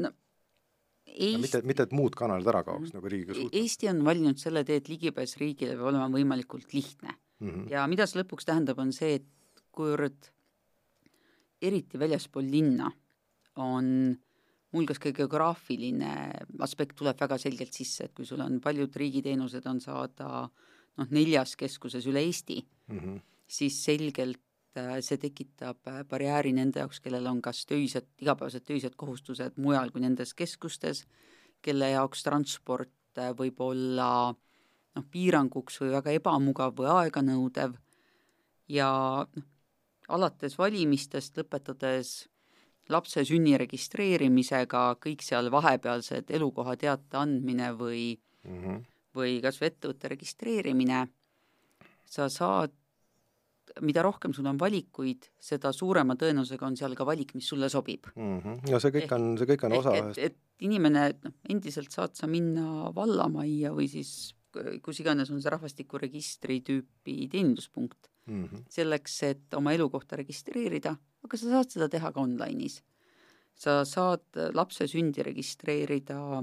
no 0.00 0.12
Eesti... 1.12 1.40
mitte, 1.42 1.60
mitte 1.68 1.84
et 1.84 1.92
muud 1.92 2.14
kanalid 2.16 2.48
ära 2.48 2.62
kaoks 2.64 2.86
mm, 2.86 2.86
-hmm. 2.86 2.96
nagu 2.96 3.10
riigiga 3.12 3.34
suhtes. 3.36 3.58
Eesti 3.60 3.88
on 3.90 3.98
valinud 4.06 4.38
selle 4.40 4.62
tee, 4.64 4.78
et 4.80 4.88
ligipääs 4.88 5.36
riigile 5.36 5.74
peab 5.76 5.90
olema 5.90 6.06
võimalikult 6.08 6.72
lihtne 6.72 7.12
mm. 7.12 7.50
-hmm. 7.50 7.66
ja 7.74 7.84
mida 7.90 8.06
see 8.08 8.22
lõpuks 8.22 8.48
tähendab, 8.48 8.80
on 8.80 8.94
see, 8.96 9.18
et 9.20 9.26
kuivõrd 9.76 10.31
eriti 11.62 11.98
väljaspool 11.98 12.48
linna 12.50 12.90
on 13.62 13.88
muuhulgas 14.72 15.00
ka 15.02 15.12
geograafiline 15.12 16.12
aspekt 16.64 16.96
tuleb 16.96 17.18
väga 17.20 17.36
selgelt 17.40 17.76
sisse, 17.76 18.08
et 18.08 18.14
kui 18.16 18.26
sul 18.28 18.40
on 18.40 18.58
paljud 18.64 18.94
riigiteenused 18.96 19.66
on 19.68 19.80
saada 19.84 20.28
noh, 20.46 21.10
neljas 21.12 21.54
keskuses 21.60 22.06
üle 22.08 22.22
Eesti 22.24 22.60
mm, 22.62 22.98
-hmm. 22.98 23.20
siis 23.46 23.84
selgelt 23.84 24.40
äh, 24.76 25.00
see 25.00 25.18
tekitab 25.18 25.88
äh, 25.88 26.04
barjääri 26.08 26.52
nende 26.52 26.80
jaoks, 26.80 27.00
kellel 27.00 27.26
on 27.26 27.42
kas 27.42 27.66
töised, 27.66 28.08
igapäevased 28.18 28.64
töised 28.64 28.96
kohustused 28.96 29.56
mujal 29.56 29.90
kui 29.90 30.00
nendes 30.00 30.34
keskustes, 30.34 31.04
kelle 31.62 31.90
jaoks 31.90 32.22
transport 32.22 33.18
äh, 33.18 33.32
võib 33.36 33.60
olla 33.60 34.34
noh, 34.96 35.04
piiranguks 35.10 35.80
või 35.80 35.92
väga 35.92 36.16
ebamugav 36.16 36.74
või 36.76 36.88
aeganõudev 36.96 37.76
ja 38.68 38.90
noh, 39.36 39.51
alates 40.08 40.58
valimistest 40.58 41.38
lõpetades 41.38 42.12
lapse 42.92 43.24
sünni 43.26 43.54
registreerimisega, 43.60 44.84
kõik 45.02 45.22
seal 45.24 45.50
vahepealsed 45.54 46.30
elukoha 46.34 46.76
teate 46.80 47.18
andmine 47.20 47.72
või 47.78 48.12
mm, 48.12 48.58
-hmm. 48.58 48.84
või 49.16 49.40
kas 49.44 49.60
või 49.60 49.70
ettevõtte 49.70 50.10
registreerimine, 50.12 51.06
sa 52.04 52.28
saad, 52.28 52.74
mida 53.80 54.02
rohkem 54.02 54.34
sul 54.34 54.46
on 54.50 54.58
valikuid, 54.58 55.30
seda 55.40 55.72
suurema 55.72 56.16
tõenäosusega 56.18 56.66
on 56.66 56.76
seal 56.76 56.96
ka 56.98 57.06
valik, 57.06 57.34
mis 57.34 57.48
sulle 57.48 57.68
sobib 57.72 58.10
mm. 58.14 58.38
-hmm. 58.38 58.70
ja 58.70 58.80
see 58.80 58.90
kõik 58.90 59.08
ehk, 59.08 59.16
on, 59.16 59.32
see 59.38 59.50
kõik 59.54 59.66
on 59.66 59.78
osa 59.78 59.96
ühest. 59.96 60.18
et 60.18 60.36
inimene, 60.60 61.08
noh, 61.22 61.34
endiselt 61.48 61.90
saad 61.90 62.14
sa 62.18 62.26
minna 62.26 62.92
vallamajja 62.94 63.72
või 63.72 63.88
siis 63.88 64.34
kus 64.82 65.00
iganes 65.00 65.30
on 65.30 65.40
see 65.40 65.50
rahvastikuregistri 65.50 66.60
tüüpi 66.60 67.28
teeninduspunkt 67.32 68.11
mm, 68.26 68.44
-hmm. 68.44 68.64
selleks, 68.68 69.22
et 69.22 69.54
oma 69.54 69.72
elukohta 69.72 70.16
registreerida, 70.16 70.96
aga 71.24 71.36
sa 71.36 71.50
saad 71.56 71.70
seda 71.70 71.88
teha 71.88 72.12
ka 72.12 72.20
online'is. 72.20 72.82
sa 73.54 73.84
saad 73.84 74.54
lapse 74.54 74.86
sündi 74.88 75.22
registreerida 75.22 76.42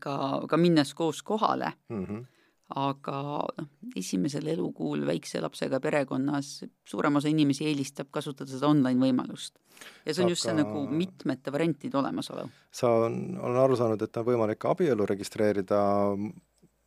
ka, 0.00 0.14
ka 0.48 0.56
minnes 0.56 0.94
koos 0.94 1.22
kohale 1.22 1.72
mm, 1.88 2.04
-hmm. 2.04 2.24
aga 2.68 3.18
noh, 3.58 3.68
esimesel 3.96 4.46
elukuul 4.46 5.06
väikse 5.06 5.40
lapsega 5.40 5.80
perekonnas 5.80 6.64
suurem 6.88 7.16
osa 7.16 7.28
inimesi 7.28 7.66
eelistab 7.66 8.08
kasutada 8.10 8.50
seda 8.50 8.66
online 8.66 9.06
võimalust. 9.06 9.58
ja 10.06 10.14
see 10.14 10.22
on 10.22 10.26
aga... 10.26 10.32
just 10.32 10.42
see 10.42 10.54
nagu 10.54 10.86
mitmete 10.88 11.52
variantide 11.52 11.98
olemasolu. 11.98 12.48
sa 12.72 12.88
on, 12.88 13.38
olen 13.40 13.56
aru 13.56 13.76
saanud, 13.76 14.02
et 14.02 14.16
on 14.16 14.26
võimalik 14.26 14.64
abielu 14.64 15.06
registreerida 15.06 15.80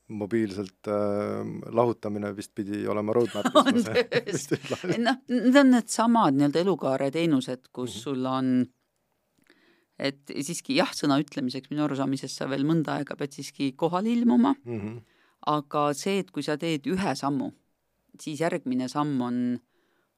mobiilselt 0.08 0.88
äh, 0.88 1.44
lahutamine 1.76 2.32
vist 2.36 2.54
pidi 2.56 2.86
olema 2.88 3.14
roadmap'is 3.14 4.48
noh, 5.08 5.22
need 5.28 5.60
on 5.60 5.72
needsamad 5.76 6.38
nii-öelda 6.38 6.64
elukaare 6.64 7.12
teenused, 7.12 7.68
kus 7.72 7.92
mm 7.92 7.98
-hmm. 7.98 8.04
sul 8.04 8.26
on 8.26 8.66
et 9.98 10.34
siiski 10.46 10.78
jah, 10.78 10.92
sõna 10.94 11.18
ütlemiseks 11.22 11.72
minu 11.72 11.86
arusaamisest 11.86 12.40
sa 12.40 12.48
veel 12.50 12.66
mõnda 12.70 13.00
aega 13.00 13.18
pead 13.18 13.34
siiski 13.34 13.72
kohale 13.74 14.12
ilmuma 14.14 14.54
mm, 14.54 14.80
-hmm. 14.80 15.00
aga 15.54 15.88
see, 15.98 16.20
et 16.22 16.32
kui 16.32 16.44
sa 16.46 16.58
teed 16.58 16.86
ühe 16.88 17.16
sammu, 17.16 17.50
siis 18.22 18.42
järgmine 18.42 18.88
samm 18.88 19.22
on, 19.22 19.40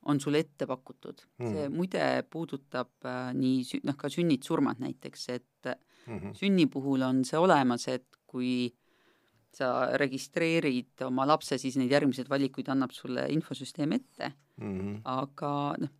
on 0.05 0.19
sulle 0.19 0.39
ette 0.39 0.67
pakutud 0.67 1.23
mm. 1.23 1.45
-hmm. 1.45 1.53
see 1.53 1.69
muide 1.69 2.23
puudutab 2.29 2.91
äh, 3.05 3.31
nii 3.33 3.81
noh, 3.83 3.95
ka 3.95 4.09
sünnid-surmad 4.09 4.79
näiteks, 4.79 5.29
et 5.29 5.65
mm 6.07 6.19
-hmm. 6.19 6.33
sünni 6.33 6.67
puhul 6.67 7.01
on 7.01 7.25
see 7.25 7.39
olemas, 7.39 7.87
et 7.87 8.05
kui 8.27 8.75
sa 9.55 9.97
registreerid 9.97 11.01
oma 11.07 11.25
lapse, 11.27 11.57
siis 11.61 11.77
neid 11.79 11.91
järgmiseid 11.91 12.29
valikuid 12.29 12.69
annab 12.71 12.93
sulle 12.95 13.25
infosüsteem 13.33 13.95
ette 13.97 14.31
mm. 14.61 14.75
-hmm. 14.75 15.01
aga 15.09 15.51
noh, 15.81 15.95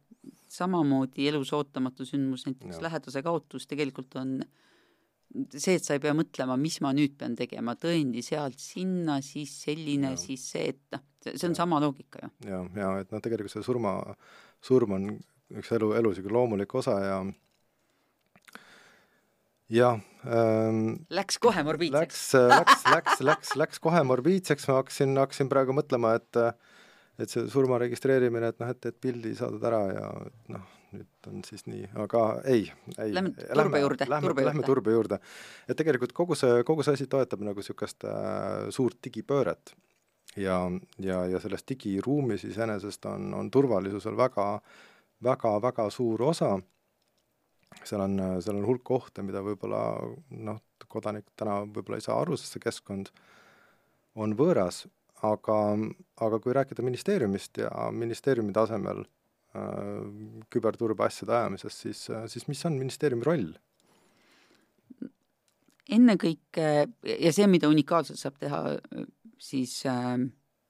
samamoodi 0.49 1.27
elus 1.29 1.53
ootamatu 1.53 2.05
sündmus, 2.05 2.45
näiteks 2.47 2.77
ja. 2.77 2.83
lähedase 2.87 3.23
kaotus 3.25 3.67
tegelikult 3.67 4.15
on 4.21 4.39
see, 5.29 5.75
et 5.77 5.85
sa 5.85 5.95
ei 5.95 6.01
pea 6.03 6.13
mõtlema, 6.17 6.57
mis 6.57 6.79
ma 6.81 6.91
nüüd 6.95 7.15
pean 7.19 7.35
tegema, 7.37 7.75
tõendi 7.77 8.23
sealt 8.25 8.59
sinna, 8.61 9.19
siis 9.25 9.53
selline, 9.65 10.15
siis 10.17 10.45
see, 10.53 10.71
et 10.73 10.81
noh, 10.95 11.03
see 11.25 11.47
on 11.47 11.53
ja. 11.53 11.59
sama 11.61 11.81
loogika 11.83 12.23
ju. 12.23 12.31
ja, 12.49 12.63
ja 12.75 12.93
et 13.03 13.11
noh, 13.13 13.21
tegelikult 13.21 13.53
see 13.53 13.65
surma, 13.65 13.99
surm 14.65 14.97
on 14.97 15.11
üks 15.59 15.71
elu, 15.77 15.93
elu 15.97 16.13
niisugune 16.13 16.37
loomulik 16.37 16.75
osa 16.81 16.97
ja 17.03 17.21
jah 19.69 19.99
ähm,. 20.25 21.05
Läks 21.13 21.39
kohe 21.41 21.63
morbiidseks? 21.63 22.23
Läks, 22.33 22.35
äh, 22.35 22.57
läks, 22.57 22.83
läks, 22.89 23.21
läks, 23.21 23.55
läks 23.59 23.79
kohe 23.83 24.01
morbiidseks, 24.03 24.67
ma 24.69 24.81
hakkasin, 24.81 25.15
hakkasin 25.21 25.51
praegu 25.51 25.75
mõtlema, 25.77 26.15
et 26.19 26.43
et 27.19 27.31
see 27.31 27.49
surma 27.51 27.79
registreerimine, 27.81 28.53
et 28.53 28.61
noh, 28.61 28.69
et, 28.71 28.85
et 28.87 28.95
pildi 28.95 29.33
saadad 29.35 29.65
ära 29.67 29.81
ja 29.91 30.05
noh, 30.55 30.67
nüüd 30.95 31.27
on 31.29 31.43
siis 31.45 31.65
nii, 31.67 31.89
aga 31.99 32.23
ei, 32.49 32.63
ei. 32.97 33.11
Lähme 33.13 33.33
turbe 33.35 33.81
juurde, 33.83 34.07
juurde. 34.07 34.45
Lähme 34.47 34.65
turbe 34.65 34.95
juurde. 34.95 35.19
et 35.67 35.77
tegelikult 35.77 36.15
kogu 36.15 36.37
see, 36.39 36.63
kogu 36.67 36.85
see 36.85 36.95
asi 36.97 37.09
toetab 37.11 37.43
nagu 37.45 37.59
niisugust 37.59 38.07
äh, 38.07 38.69
suurt 38.73 38.97
digipööret 39.05 39.75
ja, 40.39 40.61
ja, 40.97 41.23
ja 41.29 41.41
selles 41.43 41.65
digiruumis 41.67 42.47
iseenesest 42.47 43.05
on, 43.11 43.33
on 43.33 43.51
turvalisusel 43.51 44.17
väga, 44.17 44.49
väga, 45.23 45.55
väga 45.61 45.89
suur 45.93 46.23
osa 46.31 46.55
seal 47.83 48.01
on, 48.03 48.17
seal 48.43 48.57
on 48.59 48.67
hulk 48.67 48.91
ohte, 48.95 49.23
mida 49.25 49.43
võib-olla 49.45 49.83
noh, 50.35 50.61
kodanik 50.89 51.27
täna 51.37 51.61
võib-olla 51.65 51.99
ei 51.99 52.05
saa 52.05 52.19
aru, 52.21 52.37
sest 52.37 52.55
see 52.55 52.63
keskkond 52.63 53.11
on 54.19 54.33
võõras, 54.37 54.83
aga, 55.25 55.57
aga 56.25 56.39
kui 56.43 56.55
rääkida 56.55 56.85
ministeeriumist 56.85 57.61
ja 57.61 57.69
ministeeriumi 57.93 58.55
tasemel 58.55 59.03
äh, 59.03 60.09
küberturbe 60.51 61.05
asjade 61.05 61.35
ajamisest, 61.37 61.85
siis, 61.85 62.05
siis 62.33 62.47
mis 62.51 62.65
on 62.69 62.79
ministeeriumi 62.81 63.27
roll? 63.27 63.49
ennekõike 65.89 66.65
ja 67.09 67.31
see, 67.33 67.47
mida 67.49 67.69
unikaalselt 67.69 68.19
saab 68.21 68.35
teha 68.37 68.59
siis 69.41 69.79
äh, 69.89 70.19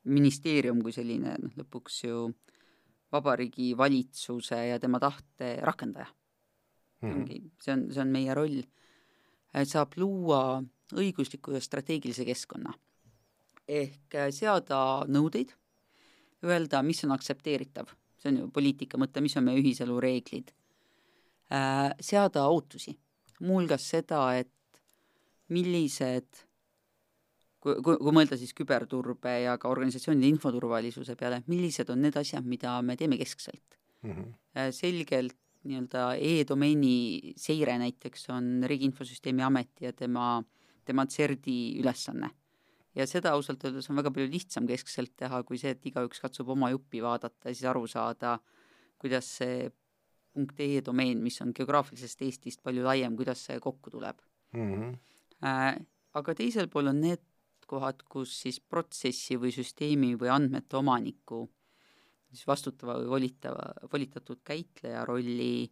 ministeerium 0.07 0.79
kui 0.85 0.93
selline 0.95 1.35
noh, 1.41 1.57
lõpuks 1.59 2.03
ju 2.05 2.29
Vabariigi 3.11 3.73
Valitsuse 3.77 4.59
ja 4.69 4.77
tema 4.79 5.01
tahte 5.01 5.57
rakendaja 5.65 6.07
mm. 7.01 7.09
-hmm. 7.09 7.15
ongi, 7.15 7.39
see 7.61 7.73
on, 7.73 7.87
see 7.93 8.01
on 8.01 8.11
meie 8.13 8.33
roll. 8.33 8.61
saab 9.65 9.95
luua 9.97 10.61
õigusliku 10.93 11.53
ja 11.53 11.61
strateegilise 11.61 12.25
keskkonna. 12.25 12.73
ehk 13.69 14.15
äh, 14.15 14.29
seada 14.33 15.05
nõudeid, 15.05 15.51
öelda, 16.43 16.81
mis 16.81 17.03
on 17.05 17.11
aktsepteeritav, 17.13 17.91
see 18.17 18.31
on 18.31 18.37
ju 18.37 18.47
poliitika 18.51 18.97
mõte, 18.97 19.21
mis 19.21 19.37
on 19.37 19.45
meie 19.45 19.61
ühiselu 19.61 19.99
reeglid, 20.01 20.49
äh, 21.53 21.91
seada 22.01 22.47
ootusi, 22.49 22.95
muuhulgas 23.39 23.85
seda, 23.89 24.23
et 24.39 24.81
millised 25.49 26.45
kui, 27.61 27.75
kui, 27.83 27.97
kui 27.99 28.15
mõelda 28.15 28.37
siis 28.39 28.55
küberturbe 28.57 29.35
ja 29.43 29.57
ka 29.61 29.69
organisatsioonide 29.69 30.31
infoturvalisuse 30.33 31.15
peale, 31.19 31.43
millised 31.51 31.89
on 31.93 32.01
need 32.05 32.17
asjad, 32.17 32.47
mida 32.47 32.79
me 32.81 32.95
teeme 32.97 33.17
keskselt 33.19 33.77
mm. 34.01 34.11
-hmm. 34.11 34.71
selgelt 34.71 35.37
nii-öelda 35.69 36.03
e-domeeni 36.17 37.33
seire 37.39 37.77
näiteks 37.81 38.29
on 38.33 38.63
Riigi 38.67 38.87
Infosüsteemi 38.89 39.45
Ameti 39.45 39.87
ja 39.87 39.93
tema, 39.93 40.41
tema 40.85 41.05
CERD-i 41.05 41.79
ülesanne. 41.81 42.31
ja 42.95 43.05
seda 43.07 43.31
ausalt 43.37 43.63
öeldes 43.63 43.85
on 43.91 43.99
väga 43.99 44.11
palju 44.11 44.31
lihtsam 44.31 44.65
keskselt 44.67 45.13
teha, 45.15 45.43
kui 45.47 45.59
see, 45.61 45.75
et 45.75 45.85
igaüks 45.85 46.19
katsub 46.19 46.49
oma 46.49 46.71
juppi 46.73 47.03
vaadata 47.05 47.51
ja 47.51 47.55
siis 47.55 47.69
aru 47.69 47.85
saada, 47.87 48.39
kuidas 48.99 49.29
see 49.39 49.69
punkt 50.33 50.59
.ee 50.59 50.81
domeen, 50.85 51.21
mis 51.23 51.39
on 51.41 51.53
geograafilisest 51.55 52.21
Eestist 52.25 52.63
palju 52.65 52.83
laiem, 52.85 53.15
kuidas 53.15 53.45
see 53.45 53.59
kokku 53.59 53.93
tuleb 53.93 54.17
mm. 54.53 54.73
-hmm. 54.73 55.85
Aga 56.13 56.33
teisel 56.33 56.67
pool 56.67 56.89
on 56.89 57.01
need 57.01 57.21
kohad, 57.67 58.01
kus 58.09 58.33
siis 58.41 58.59
protsessi 58.59 59.37
või 59.37 59.53
süsteemi 59.53 60.15
või 60.17 60.31
andmete 60.33 60.77
omanikku 60.77 61.43
siis 62.29 62.45
vastutava 62.47 62.99
või 62.99 63.09
volitava, 63.15 63.71
volitatud 63.91 64.41
käitleja 64.45 65.05
rolli 65.07 65.69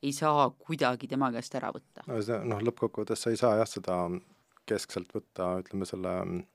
ei 0.00 0.12
saa 0.16 0.48
kuidagi 0.56 1.08
tema 1.10 1.28
käest 1.34 1.54
ära 1.58 1.72
võtta. 1.74 2.06
no 2.06 2.20
see, 2.24 2.38
noh, 2.48 2.62
lõppkokkuvõttes 2.64 3.26
sa 3.26 3.34
ei 3.34 3.40
saa 3.40 3.58
jah, 3.60 3.68
seda 3.68 3.98
keskselt 4.68 5.12
võtta, 5.12 5.56
ütleme 5.60 5.88
selle 5.88 6.14
mm, 6.24 6.46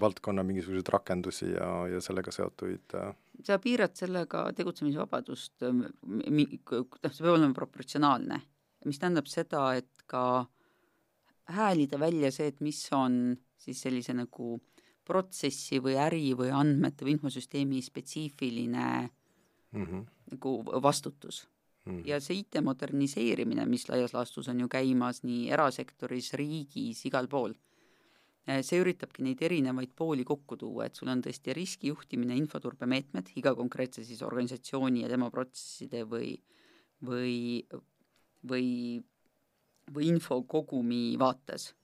valdkonna 0.00 0.44
mingisuguseid 0.46 0.88
rakendusi 0.94 1.50
ja, 1.52 1.68
ja 1.90 2.00
sellega 2.04 2.32
seotuid 2.32 2.96
äh, 2.96 3.12
sa 3.46 3.58
piirad 3.62 3.94
sellega 3.98 4.46
tegutsemisvabadust, 4.56 5.64
noh, 5.64 5.92
see 6.02 7.22
peab 7.24 7.32
olema 7.34 7.54
proportsionaalne, 7.56 8.40
mis 8.88 9.00
tähendab 9.00 9.30
seda, 9.30 9.64
et 9.78 10.04
ka 10.10 10.44
häälida 11.52 11.98
välja 12.00 12.30
see, 12.34 12.50
et 12.52 12.60
mis 12.64 12.80
on 12.94 13.34
siis 13.60 13.80
sellise 13.82 14.14
nagu 14.16 14.56
protsessi 15.04 15.80
või 15.82 15.96
äri 16.00 16.30
või 16.38 16.52
andmete 16.54 17.06
või 17.06 17.16
infosüsteemi 17.16 17.82
spetsiifiline 17.82 18.86
mm 19.72 19.84
-hmm. 19.84 20.06
nagu 20.30 20.54
vastutus 20.82 21.48
mm. 21.84 21.92
-hmm. 21.92 22.06
ja 22.08 22.20
see 22.20 22.38
IT 22.38 22.60
moderniseerimine, 22.62 23.66
mis 23.66 23.88
laias 23.88 24.14
laastus 24.14 24.48
on 24.48 24.60
ju 24.60 24.68
käimas 24.68 25.22
nii 25.22 25.50
erasektoris, 25.50 26.32
riigis, 26.34 27.04
igal 27.06 27.28
pool, 27.28 27.54
eh, 28.46 28.62
see 28.62 28.80
üritabki 28.80 29.22
neid 29.22 29.42
erinevaid 29.42 29.92
pooli 29.96 30.24
kokku 30.24 30.56
tuua, 30.56 30.86
et 30.86 30.94
sul 30.94 31.08
on 31.08 31.22
tõesti 31.22 31.54
riskijuhtimine, 31.54 32.36
infoturbemeetmed 32.36 33.34
iga 33.36 33.54
konkreetse 33.54 34.04
siis 34.04 34.22
organisatsiooni 34.22 35.02
ja 35.02 35.08
tema 35.08 35.30
protsesside 35.30 36.04
või, 36.04 36.36
või, 37.04 37.66
või, 38.48 39.02
või 39.94 40.08
infokogumi 40.14 41.18
vaates 41.18 41.74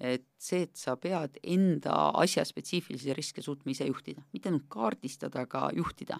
et 0.00 0.26
see, 0.38 0.66
et 0.66 0.76
sa 0.76 0.96
pead 1.00 1.38
enda 1.42 2.10
asja 2.20 2.44
spetsiifilisi 2.44 3.14
riske 3.16 3.42
suutma 3.42 3.72
ise 3.72 3.86
juhtida, 3.88 4.22
mitte 4.32 4.50
ainult 4.50 4.66
kaardistada, 4.68 5.46
aga 5.46 5.70
juhtida 5.76 6.18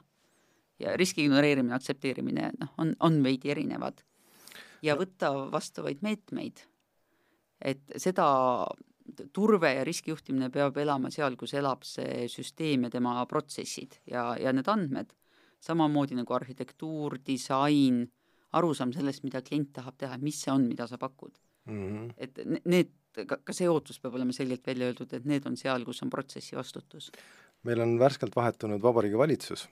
ja 0.79 0.97
riski 0.97 1.25
ignoreerimine, 1.25 1.75
aktsepteerimine, 1.77 2.51
noh, 2.61 2.73
on, 2.79 2.95
on 3.01 3.23
veidi 3.25 3.53
erinevad. 3.53 4.03
ja 4.85 4.95
võtta 4.97 5.33
vastavaid 5.51 6.03
meetmeid, 6.05 6.61
et 7.65 7.81
seda 7.97 8.27
turve 9.33 9.71
ja 9.73 9.85
riskijuhtimine 9.87 10.51
peab 10.53 10.77
elama 10.83 11.11
seal, 11.15 11.37
kus 11.39 11.55
elab 11.57 11.85
see 11.87 12.27
süsteem 12.31 12.87
ja 12.87 12.91
tema 12.93 13.15
protsessid 13.29 14.01
ja, 14.11 14.35
ja 14.41 14.53
need 14.53 14.69
andmed, 14.69 15.15
samamoodi 15.63 16.19
nagu 16.19 16.37
arhitektuur, 16.37 17.19
disain, 17.27 18.05
arusaam 18.57 18.93
sellest, 18.95 19.25
mida 19.25 19.43
klient 19.47 19.73
tahab 19.79 19.97
teha, 19.99 20.19
mis 20.23 20.43
see 20.45 20.53
on, 20.53 20.67
mida 20.69 20.87
sa 20.87 20.99
pakud 20.99 21.39
mm. 21.67 21.89
-hmm. 21.89 22.13
et 22.19 22.65
need, 22.65 22.93
ka, 23.25 23.41
ka 23.45 23.57
see 23.57 23.69
ootus 23.71 23.99
peab 24.03 24.19
olema 24.19 24.35
selgelt 24.37 24.67
välja 24.67 24.91
öeldud, 24.91 25.13
et 25.17 25.25
need 25.25 25.47
on 25.49 25.57
seal, 25.57 25.85
kus 25.89 26.03
on 26.05 26.13
protsessi 26.13 26.57
vastutus. 26.59 27.11
meil 27.65 27.81
on 27.81 27.99
värskelt 27.99 28.37
vahetunud 28.37 28.83
Vabariigi 28.83 29.19
Valitsus 29.19 29.67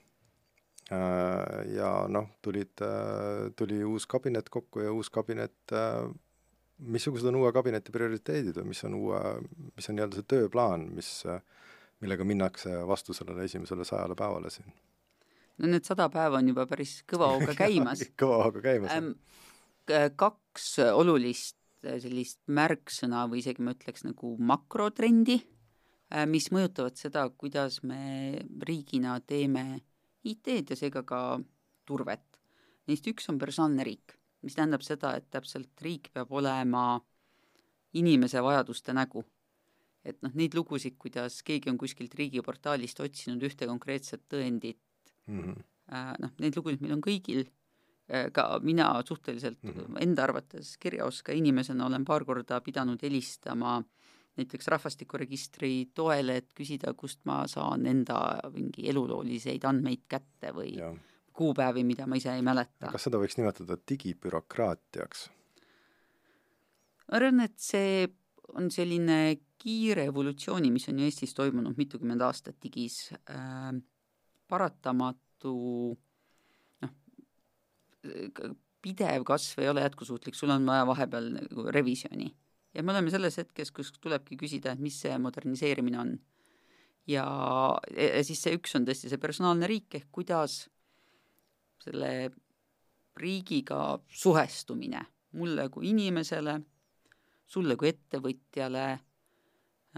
Äh, 0.93 1.75
ja 1.77 2.05
noh, 2.13 2.27
tulid, 2.45 2.77
äh, 2.85 3.49
tuli 3.57 3.81
uus 3.89 4.05
kabinet 4.07 4.51
kokku 4.53 4.83
ja 4.85 4.93
uus 4.93 5.09
kabinet, 5.11 5.57
äh, 5.73 6.11
missugused 6.79 7.29
on 7.31 7.39
uue 7.41 7.53
kabineti 7.57 7.93
prioriteedid 7.95 8.59
või 8.61 8.75
mis 8.75 8.85
on 8.85 8.99
uue, 8.99 9.21
mis 9.79 9.89
on 9.89 9.97
nii-öelda 9.97 10.21
see 10.21 10.29
tööplaan, 10.29 10.85
mis, 10.93 11.09
millega 12.05 12.27
minnakse 12.29 12.83
vastu 12.85 13.17
sellele 13.17 13.47
esimesele 13.49 13.87
sajale 13.89 14.17
päevale 14.19 14.53
siin? 14.53 14.69
no 15.63 15.71
need 15.71 15.87
sada 15.87 16.11
päeva 16.11 16.43
on 16.43 16.51
juba 16.51 16.67
päris 16.67 16.99
kõva 17.09 17.31
hooga 17.31 17.55
käimas 17.65 18.03
kõva 18.21 18.43
hooga 18.43 18.61
käimas 18.65 18.91
ähm,. 18.93 19.13
kaks 20.19 20.67
olulist 20.91 21.57
sellist 22.03 22.41
märksõna 22.47 23.25
või 23.31 23.43
isegi 23.43 23.65
ma 23.65 23.75
ütleks 23.75 24.05
nagu 24.07 24.35
makrotrendi, 24.39 25.39
mis 26.31 26.51
mõjutavad 26.55 26.99
seda, 27.01 27.25
kuidas 27.31 27.81
me 27.87 28.39
riigina 28.67 29.17
teeme 29.27 29.81
IT-d 30.25 30.73
ja 30.73 30.79
seega 30.79 31.03
ka 31.07 31.21
turvet. 31.89 32.25
Neist 32.89 33.07
üks 33.09 33.29
on 33.33 33.39
personaalne 33.41 33.85
riik, 33.87 34.17
mis 34.45 34.57
tähendab 34.57 34.85
seda, 34.85 35.15
et 35.19 35.31
täpselt 35.33 35.73
riik 35.85 36.11
peab 36.15 36.33
olema 36.33 37.01
inimese 37.95 38.43
vajaduste 38.45 38.95
nägu. 38.97 39.25
et 40.05 40.19
noh, 40.21 40.35
neid 40.37 40.53
lugusid, 40.53 40.99
kuidas 41.01 41.39
keegi 41.49 41.71
on 41.71 41.79
kuskilt 41.81 42.13
riigiportaalist 42.19 42.99
otsinud 43.01 43.41
ühte 43.47 43.65
konkreetset 43.65 44.27
tõendit 44.29 44.77
mm, 45.25 45.39
-hmm. 45.41 46.19
noh, 46.21 46.33
neid 46.45 46.59
lugusid 46.59 46.83
meil 46.85 46.93
on 46.99 47.01
kõigil, 47.01 47.47
äh, 47.47 47.64
ka 48.33 48.61
mina 48.63 49.03
suhteliselt 49.09 49.63
mm 49.63 49.71
-hmm. 49.71 50.03
enda 50.03 50.23
arvates 50.23 50.77
kirjaoska 50.79 51.33
inimesena 51.33 51.87
olen 51.87 52.05
paar 52.05 52.25
korda 52.25 52.61
pidanud 52.61 53.03
helistama 53.03 53.83
näiteks 54.37 54.69
rahvastikuregistri 54.69 55.91
toele, 55.95 56.37
et 56.37 56.51
küsida, 56.59 56.95
kust 56.99 57.21
ma 57.29 57.45
saan 57.51 57.87
enda 57.87 58.19
mingi 58.55 58.89
elulooliseid 58.91 59.65
andmeid 59.69 60.05
kätte 60.11 60.51
või 60.57 60.75
ja. 60.79 60.91
kuupäevi, 61.33 61.85
mida 61.85 62.07
ma 62.11 62.19
ise 62.19 62.35
ei 62.35 62.43
mäleta. 62.43 62.91
kas 62.93 63.07
seda 63.09 63.21
võiks 63.23 63.39
nimetada 63.39 63.79
digibürokraatiaks? 63.91 65.29
ma 67.09 67.19
arvan, 67.21 67.41
et 67.47 67.59
see 67.61 68.09
on 68.55 68.71
selline 68.71 69.19
kiire 69.59 70.09
evolutsiooni, 70.11 70.71
mis 70.71 70.89
on 70.91 70.99
ju 70.99 71.09
Eestis 71.09 71.35
toimunud 71.35 71.79
mitukümmend 71.79 72.23
aastat 72.27 72.59
digis 72.63 73.13
äh,, 73.31 73.71
paratamatu 74.49 75.55
pidev 78.85 79.25
kasv 79.25 79.63
ei 79.65 79.71
ole 79.73 79.85
jätkusuutlik, 79.87 80.37
sul 80.37 80.53
on 80.53 80.67
vaja 80.69 80.87
vahepeal 80.87 81.31
nagu 81.39 81.69
revisjoni 81.73 82.29
ja 82.75 82.83
me 82.83 82.93
oleme 82.93 83.13
selles 83.13 83.39
hetkes, 83.39 83.71
kus 83.75 83.93
tulebki 84.03 84.39
küsida, 84.41 84.75
et 84.75 84.83
mis 84.83 84.97
see 85.01 85.17
moderniseerimine 85.23 86.01
on. 86.01 86.15
ja, 87.07 87.25
siis 88.25 88.41
see 88.43 88.57
üks 88.57 88.75
on 88.79 88.87
tõesti 88.89 89.11
see 89.13 89.21
personaalne 89.21 89.69
riik 89.69 89.99
ehk 90.01 90.09
kuidas 90.15 90.65
selle 91.85 92.31
riigiga 93.21 93.99
suhestumine 94.09 95.03
mulle 95.39 95.69
kui 95.69 95.91
inimesele, 95.91 96.55
sulle 97.47 97.77
kui 97.77 97.91
ettevõtjale, 97.91 98.85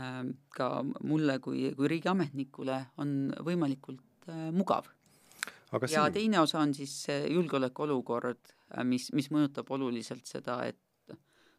ähm, 0.01 0.33
ka 0.57 0.71
mulle 1.05 1.39
kui, 1.45 1.69
kui 1.77 1.91
riigiametnikule 1.93 2.79
on 3.03 3.17
võimalikult 3.45 4.29
äh, 4.33 4.49
mugav. 4.57 4.89
Aga 5.73 5.89
ja 5.91 6.03
siin... 6.05 6.13
teine 6.15 6.41
osa 6.41 6.61
on 6.63 6.75
siis 6.75 7.07
julgeolekuolukord, 7.31 8.53
äh, 8.79 8.85
mis, 8.85 9.11
mis 9.13 9.31
mõjutab 9.35 9.71
oluliselt 9.75 10.27
seda, 10.27 10.61
et 10.67 11.17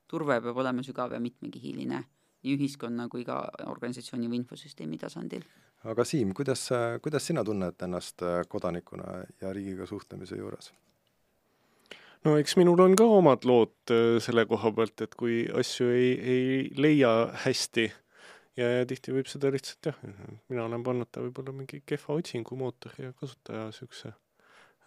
turve 0.08 0.39
peab 0.41 0.63
olema 0.63 0.84
sügav 0.86 1.15
ja 1.15 1.20
mitmekihiline 1.20 2.04
nii 2.48 2.56
ühiskonna 2.56 3.08
kui 3.12 3.26
ka 3.28 3.41
organisatsiooni 3.67 4.30
või 4.32 4.41
infosüsteemi 4.43 5.00
tasandil. 5.02 5.43
aga 5.84 6.06
Siim, 6.06 6.34
kuidas, 6.38 6.70
kuidas 7.04 7.26
sina 7.28 7.43
tunned 7.43 7.82
ennast 7.84 8.24
kodanikuna 8.48 9.24
ja 9.41 9.54
riigiga 9.54 9.86
suhtlemise 9.86 10.38
juures? 10.38 10.72
no 12.26 12.38
eks 12.41 12.58
minul 12.60 12.80
on 12.84 12.96
ka 13.00 13.06
omad 13.17 13.46
lood 13.48 13.93
äh, 13.93 14.17
selle 14.24 14.46
koha 14.50 14.72
pealt, 14.76 15.02
et 15.02 15.15
kui 15.15 15.46
asju 15.62 15.89
ei, 15.93 16.12
ei 16.36 16.46
leia 16.78 17.13
hästi 17.46 17.89
ja, 18.58 18.70
ja 18.80 18.86
tihti 18.89 19.15
võib 19.15 19.30
seda 19.32 19.52
lihtsalt 19.54 19.91
jah, 19.91 20.00
mina 20.50 20.65
olen 20.67 20.86
pannud 20.86 21.12
ta 21.12 21.24
võib-olla 21.26 21.56
mingi 21.56 21.84
kehva 21.86 22.17
otsingumootori 22.22 23.10
ja 23.10 23.13
kasutaja 23.17 23.67
niisuguse 23.70 24.13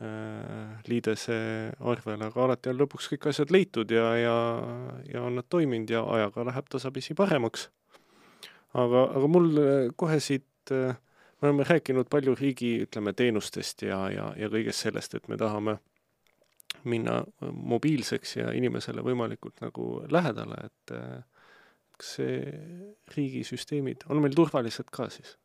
Äh, 0.00 0.78
liidese 0.88 1.34
arvel, 1.84 2.22
aga 2.24 2.40
alati 2.40 2.70
on 2.70 2.78
lõpuks 2.80 3.10
kõik 3.12 3.26
asjad 3.28 3.50
leitud 3.52 3.90
ja, 3.92 4.06
ja, 4.16 4.36
ja 5.04 5.24
on 5.28 5.34
nad 5.36 5.44
toiminud 5.52 5.92
ja 5.92 6.00
ajaga 6.14 6.46
läheb 6.48 6.70
tasapisi 6.72 7.12
paremaks. 7.18 7.66
aga, 8.72 9.02
aga 9.18 9.28
mul 9.28 9.60
äh, 9.60 9.90
kohe 10.00 10.16
siit, 10.24 10.72
äh, 10.72 10.96
me 11.42 11.50
oleme 11.50 11.66
rääkinud 11.68 12.08
palju 12.08 12.32
riigi, 12.38 12.70
ütleme, 12.86 13.12
teenustest 13.12 13.84
ja, 13.84 13.98
ja, 14.08 14.30
ja 14.40 14.48
kõigest 14.48 14.86
sellest, 14.86 15.18
et 15.20 15.28
me 15.28 15.36
tahame 15.36 15.76
minna 16.88 17.20
mobiilseks 17.52 18.38
ja 18.38 18.54
inimesele 18.56 19.04
võimalikult 19.04 19.60
nagu 19.60 19.90
lähedale, 20.08 20.62
et 20.70 20.96
kas 22.00 22.16
see 22.16 22.40
riigisüsteemid 23.14 24.08
on 24.08 24.22
meil 24.24 24.34
turvalised 24.36 24.88
ka 24.94 25.10
siis? 25.12 25.36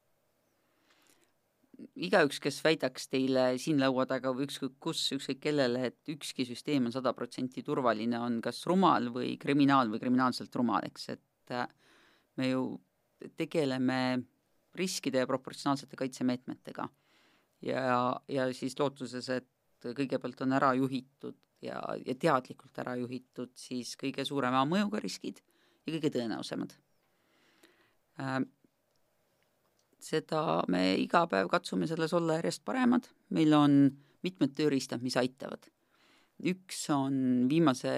igaüks, 2.07 2.39
kes 2.43 2.61
väidaks 2.63 3.09
teile 3.11 3.45
siin 3.59 3.81
laua 3.81 4.05
taga 4.07 4.31
või 4.35 4.47
ükskõik 4.47 4.77
kus, 4.83 5.01
ükskõik 5.15 5.41
kellele, 5.43 5.89
et 5.89 6.11
ükski 6.11 6.45
süsteem 6.47 6.87
on 6.87 6.95
sada 6.95 7.11
protsenti 7.15 7.63
turvaline, 7.67 8.19
on 8.19 8.39
kas 8.43 8.61
rumal 8.69 9.09
või 9.13 9.33
kriminaal 9.41 9.91
või 9.91 9.99
kriminaalselt 9.99 10.55
rumal, 10.55 10.85
eks, 10.87 11.09
et 11.15 11.55
äh, 11.55 11.67
me 12.39 12.51
ju 12.51 12.63
tegeleme 13.39 13.99
riskide 14.75 15.23
ja 15.23 15.27
proportsionaalsete 15.27 15.99
kaitsemeetmetega. 15.99 16.87
ja, 17.65 17.83
ja 18.27 18.47
siis 18.53 18.75
lootuses, 18.79 19.29
et 19.29 19.91
kõigepealt 19.95 20.41
on 20.41 20.55
ära 20.55 20.73
juhitud 20.75 21.37
ja, 21.63 21.79
ja 22.05 22.15
teadlikult 22.19 22.77
ära 22.83 22.95
juhitud 22.99 23.51
siis 23.59 23.95
kõige 23.99 24.25
suurema 24.27 24.63
mõjuga 24.67 24.99
riskid 25.03 25.41
ja 25.85 25.93
kõige 25.93 26.11
tõenäosemad 26.17 26.75
äh, 28.19 28.39
seda 30.05 30.41
me 30.71 30.83
iga 31.01 31.25
päev 31.29 31.49
katsume 31.51 31.87
selles 31.89 32.13
olla 32.17 32.39
järjest 32.39 32.63
paremad, 32.67 33.07
meil 33.35 33.53
on 33.57 33.77
mitmed 34.25 34.53
tööriistad, 34.57 35.03
mis 35.05 35.17
aitavad. 35.21 35.69
üks 36.35 36.81
on 36.91 37.47
viimase 37.47 37.91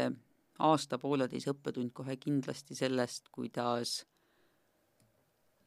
aasta-pooleteise 0.61 1.51
õppetund 1.53 1.93
kohe 1.97 2.15
kindlasti 2.21 2.75
sellest, 2.77 3.31
kuidas 3.33 4.03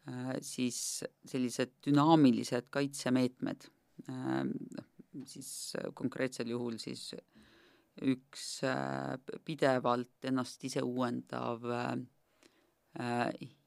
äh, 0.08 0.36
siis 0.42 1.02
sellised 1.26 1.74
dünaamilised 1.86 2.70
kaitsemeetmed, 2.70 3.66
äh, 4.10 4.44
siis 5.26 5.50
konkreetsel 5.94 6.52
juhul 6.54 6.78
siis 6.78 7.10
üks 8.00 8.60
pidevalt 9.44 10.28
ennast 10.30 10.64
ise 10.64 10.82
uuendav 10.84 11.66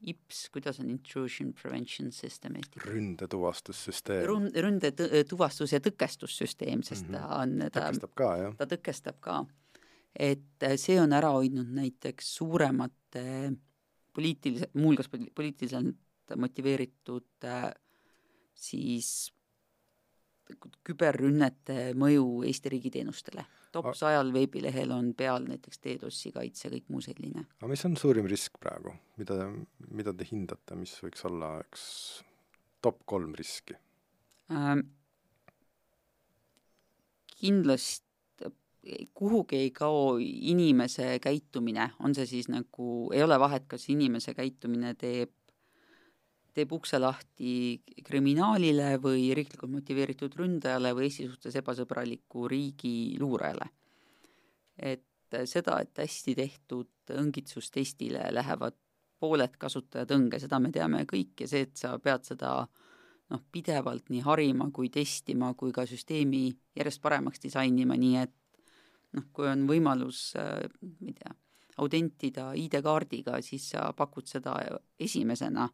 IPS, 0.03 0.49
kuidas 0.51 0.81
on 0.83 0.89
intrusion 0.91 1.53
prevention 1.55 2.11
system 2.11 2.57
eesti 2.59 2.75
keeles? 2.75 2.89
ründetuvastussüsteem. 2.91 4.25
Rün-, 4.27 4.49
ründetuvastus- 4.65 5.71
ja 5.71 5.79
tõkestussüsteem, 5.79 6.83
sest 6.83 7.07
mm 7.07 7.15
-hmm. 7.15 7.19
ta 7.19 7.39
on 7.39 7.69
ta 7.71 7.79
tõkestab 7.79 8.15
ka, 8.15 8.31
jah? 8.41 8.55
ta 8.57 8.65
tõkestab 8.65 9.19
ka. 9.19 9.45
et 10.13 10.67
see 10.77 10.99
on 11.01 11.13
ära 11.13 11.31
hoidnud 11.33 11.71
näiteks 11.73 12.35
suuremate 12.35 13.53
poliitilise, 14.13 14.67
muuhulgas 14.73 15.09
poliitiliselt 15.09 16.35
motiveeritud 16.35 17.47
siis 18.53 19.33
küberrünnete 20.83 21.93
mõju 21.97 22.43
Eesti 22.45 22.69
riigiteenustele 22.69 23.45
top 23.73 23.91
sajal 23.97 24.31
veebilehel 24.35 24.93
on 24.95 25.11
peal 25.17 25.47
näiteks 25.49 25.81
DDoS-i 25.83 26.31
kaitse, 26.35 26.71
kõik 26.73 26.89
muu 26.93 27.03
selline. 27.03 27.45
aga 27.59 27.71
mis 27.71 27.85
on 27.89 27.97
suurim 27.99 28.29
risk 28.29 28.59
praegu, 28.61 28.93
mida, 29.21 29.49
mida 29.89 30.13
te 30.13 30.27
hindate, 30.29 30.77
mis 30.79 30.95
võiks 31.03 31.25
olla 31.29 31.55
üks 31.63 31.85
top 32.83 33.03
kolm 33.09 33.35
riski 33.39 33.77
ähm,? 34.53 34.87
kindlasti 37.43 38.03
kuhugi 39.15 39.55
ei 39.55 39.71
kao 39.71 40.17
inimese 40.19 41.17
käitumine, 41.23 41.89
on 42.03 42.15
see 42.15 42.27
siis 42.27 42.49
nagu, 42.51 42.87
ei 43.15 43.23
ole 43.23 43.37
vahet, 43.39 43.65
kas 43.71 43.87
inimese 43.91 44.33
käitumine 44.35 44.93
teeb 44.99 45.31
teeb 46.53 46.73
ukse 46.75 46.99
lahti 46.99 47.81
kriminaalile 48.05 48.97
või 49.01 49.31
riiklikult 49.35 49.71
motiveeritud 49.73 50.35
ründajale 50.37 50.93
või 50.93 51.07
Eesti 51.07 51.27
suhtes 51.27 51.57
ebasõbraliku 51.61 52.47
riigi 52.51 53.17
luurajale. 53.19 53.69
et 54.77 55.05
seda, 55.45 55.79
et 55.81 55.97
hästi 55.97 56.35
tehtud 56.35 57.13
õngitsustestile 57.13 58.27
lähevad 58.33 58.75
pooled 59.23 59.57
kasutajad 59.57 60.11
õnge, 60.13 60.39
seda 60.41 60.59
me 60.59 60.71
teame 60.73 61.03
kõik 61.09 61.45
ja 61.45 61.49
see, 61.49 61.67
et 61.67 61.77
sa 61.79 61.93
pead 62.01 62.25
seda 62.27 62.55
noh, 63.31 63.43
pidevalt 63.51 64.09
nii 64.13 64.23
harima 64.25 64.69
kui 64.73 64.89
testima 64.93 65.53
kui 65.57 65.71
ka 65.75 65.85
süsteemi 65.89 66.49
järjest 66.77 67.01
paremaks 67.01 67.41
disainima, 67.43 67.97
nii 67.99 68.17
et 68.21 68.33
noh, 69.17 69.29
kui 69.33 69.47
on 69.49 69.65
võimalus, 69.69 70.33
äh, 70.39 70.67
ma 70.81 71.09
ei 71.09 71.15
tea, 71.17 71.33
autentida 71.81 72.51
ID-kaardiga, 72.59 73.39
siis 73.41 73.71
sa 73.73 73.87
pakud 73.97 74.27
seda 74.29 74.53
esimesena 75.01 75.69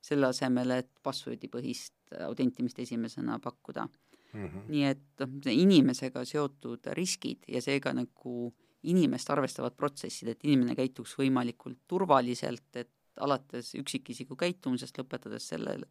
selle 0.00 0.28
asemel, 0.30 0.70
et 0.78 0.90
passwordipõhist 1.02 2.14
autentimist 2.24 2.78
esimesena 2.78 3.38
pakkuda 3.42 3.88
mm. 4.32 4.44
-hmm. 4.44 4.68
nii 4.68 4.84
et 4.84 5.24
noh, 5.24 5.52
inimesega 5.52 6.24
seotud 6.24 6.86
riskid 6.96 7.44
ja 7.48 7.62
seega 7.62 7.92
nagu 7.92 8.54
inimest 8.82 9.30
arvestavad 9.30 9.74
protsessid, 9.76 10.28
et 10.28 10.44
inimene 10.44 10.76
käituks 10.78 11.16
võimalikult 11.18 11.80
turvaliselt, 11.88 12.76
et 12.76 12.90
alates 13.20 13.74
üksikisiku 13.74 14.36
käitumisest, 14.38 14.98
lõpetades 14.98 15.48
sellele, 15.50 15.88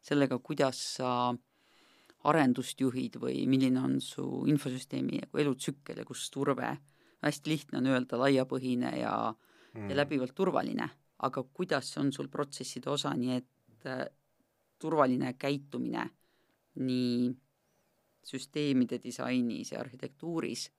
sellega, 0.00 0.38
kuidas 0.38 0.80
sa 0.96 1.34
arendust 2.24 2.80
juhid 2.80 3.18
või 3.20 3.46
milline 3.50 3.80
on 3.82 4.00
su 4.00 4.24
infosüsteemi 4.48 5.20
nagu 5.24 5.38
elutsükkel 5.38 5.98
ja 5.98 6.04
kus 6.08 6.30
turve, 6.30 6.76
hästi 7.22 7.50
lihtne 7.50 7.78
on 7.78 7.86
öelda 7.86 8.18
laiapõhine 8.18 8.96
ja 9.00 9.34
mm. 9.74 9.90
ja 9.90 9.96
läbivalt 9.96 10.34
turvaline 10.34 10.88
aga 11.22 11.44
kuidas 11.54 11.92
see 11.92 12.02
on 12.02 12.12
sul 12.12 12.28
protsesside 12.28 12.90
osa, 12.90 13.14
nii 13.18 13.36
et 13.36 13.86
äh, 13.88 14.04
turvaline 14.82 15.34
käitumine 15.38 16.08
nii 16.82 17.30
süsteemide 18.26 18.98
disainis 19.02 19.72
ja 19.72 19.80
arhitektuuris 19.82 20.70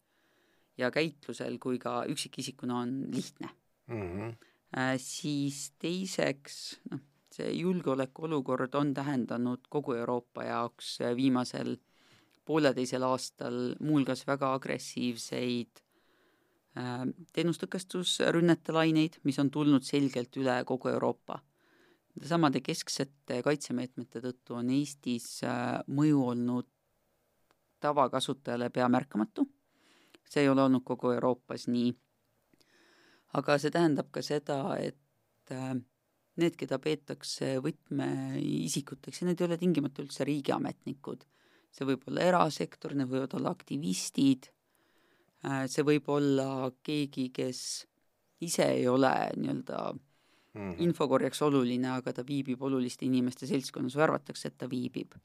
ja 0.78 0.90
käitlusel 0.92 1.60
kui 1.62 1.80
ka 1.80 2.04
üksikisikuna 2.10 2.80
on 2.80 2.94
lihtne 3.12 3.50
mm. 3.88 4.10
-hmm. 4.10 4.36
Äh, 4.78 4.98
siis 4.98 5.72
teiseks, 5.80 6.80
noh, 6.92 7.00
see 7.32 7.52
julgeolekuolukord 7.52 8.74
on 8.74 8.94
tähendanud 8.94 9.68
kogu 9.70 9.94
Euroopa 9.94 10.44
jaoks 10.44 10.98
viimasel 11.16 11.78
pooleteisel 12.46 13.04
aastal 13.04 13.76
muuhulgas 13.80 14.28
väga 14.28 14.54
agressiivseid 14.54 15.84
Äh, 15.84 15.93
teenustõkestusrünnete 16.74 18.74
laineid, 18.74 19.20
mis 19.28 19.38
on 19.40 19.52
tulnud 19.54 19.86
selgelt 19.86 20.38
üle 20.42 20.56
kogu 20.66 20.90
Euroopa. 20.90 21.40
samade 22.26 22.62
kesksete 22.62 23.42
kaitsemeetmete 23.44 24.22
tõttu 24.22 24.58
on 24.58 24.70
Eestis 24.70 25.44
äh, 25.44 25.82
mõju 25.88 26.26
olnud 26.26 26.68
tavakasutajale 27.82 28.70
pea 28.70 28.88
märkamatu, 28.90 29.46
see 30.30 30.44
ei 30.44 30.50
ole 30.50 30.64
olnud 30.64 30.84
kogu 30.84 31.12
Euroopas 31.12 31.68
nii. 31.68 31.94
aga 33.34 33.58
see 33.58 33.72
tähendab 33.72 34.12
ka 34.12 34.22
seda, 34.22 34.78
et 34.78 35.52
äh, 35.52 35.76
need, 36.38 36.58
keda 36.58 36.80
peetakse 36.80 37.60
võtmeisikuteks 37.62 39.22
need 39.22 39.42
ei 39.42 39.46
ole 39.46 39.58
tingimata 39.58 40.02
üldse 40.02 40.26
riigiametnikud, 40.26 41.26
see 41.70 41.86
võib 41.86 42.02
olla 42.08 42.22
erasektor, 42.22 42.98
need 42.98 43.10
võivad 43.10 43.38
olla 43.38 43.54
aktivistid 43.54 44.50
Äh, 44.50 44.63
see 45.68 45.84
võib 45.84 46.08
olla 46.08 46.72
keegi, 46.84 47.30
kes 47.36 47.60
ise 48.44 48.68
ei 48.78 48.88
ole 48.88 49.12
nii-öelda 49.38 49.80
mm 49.94 50.62
-hmm. 50.62 50.76
infokorjeks 50.88 51.42
oluline, 51.42 51.90
aga 51.92 52.14
ta 52.14 52.24
viibib 52.28 52.62
oluliste 52.62 53.06
inimeste 53.06 53.48
seltskonnas 53.48 53.96
või 53.96 54.04
arvatakse, 54.04 54.48
et 54.48 54.58
ta 54.58 54.70
viibib. 54.70 55.16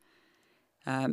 Äh, 0.89 1.07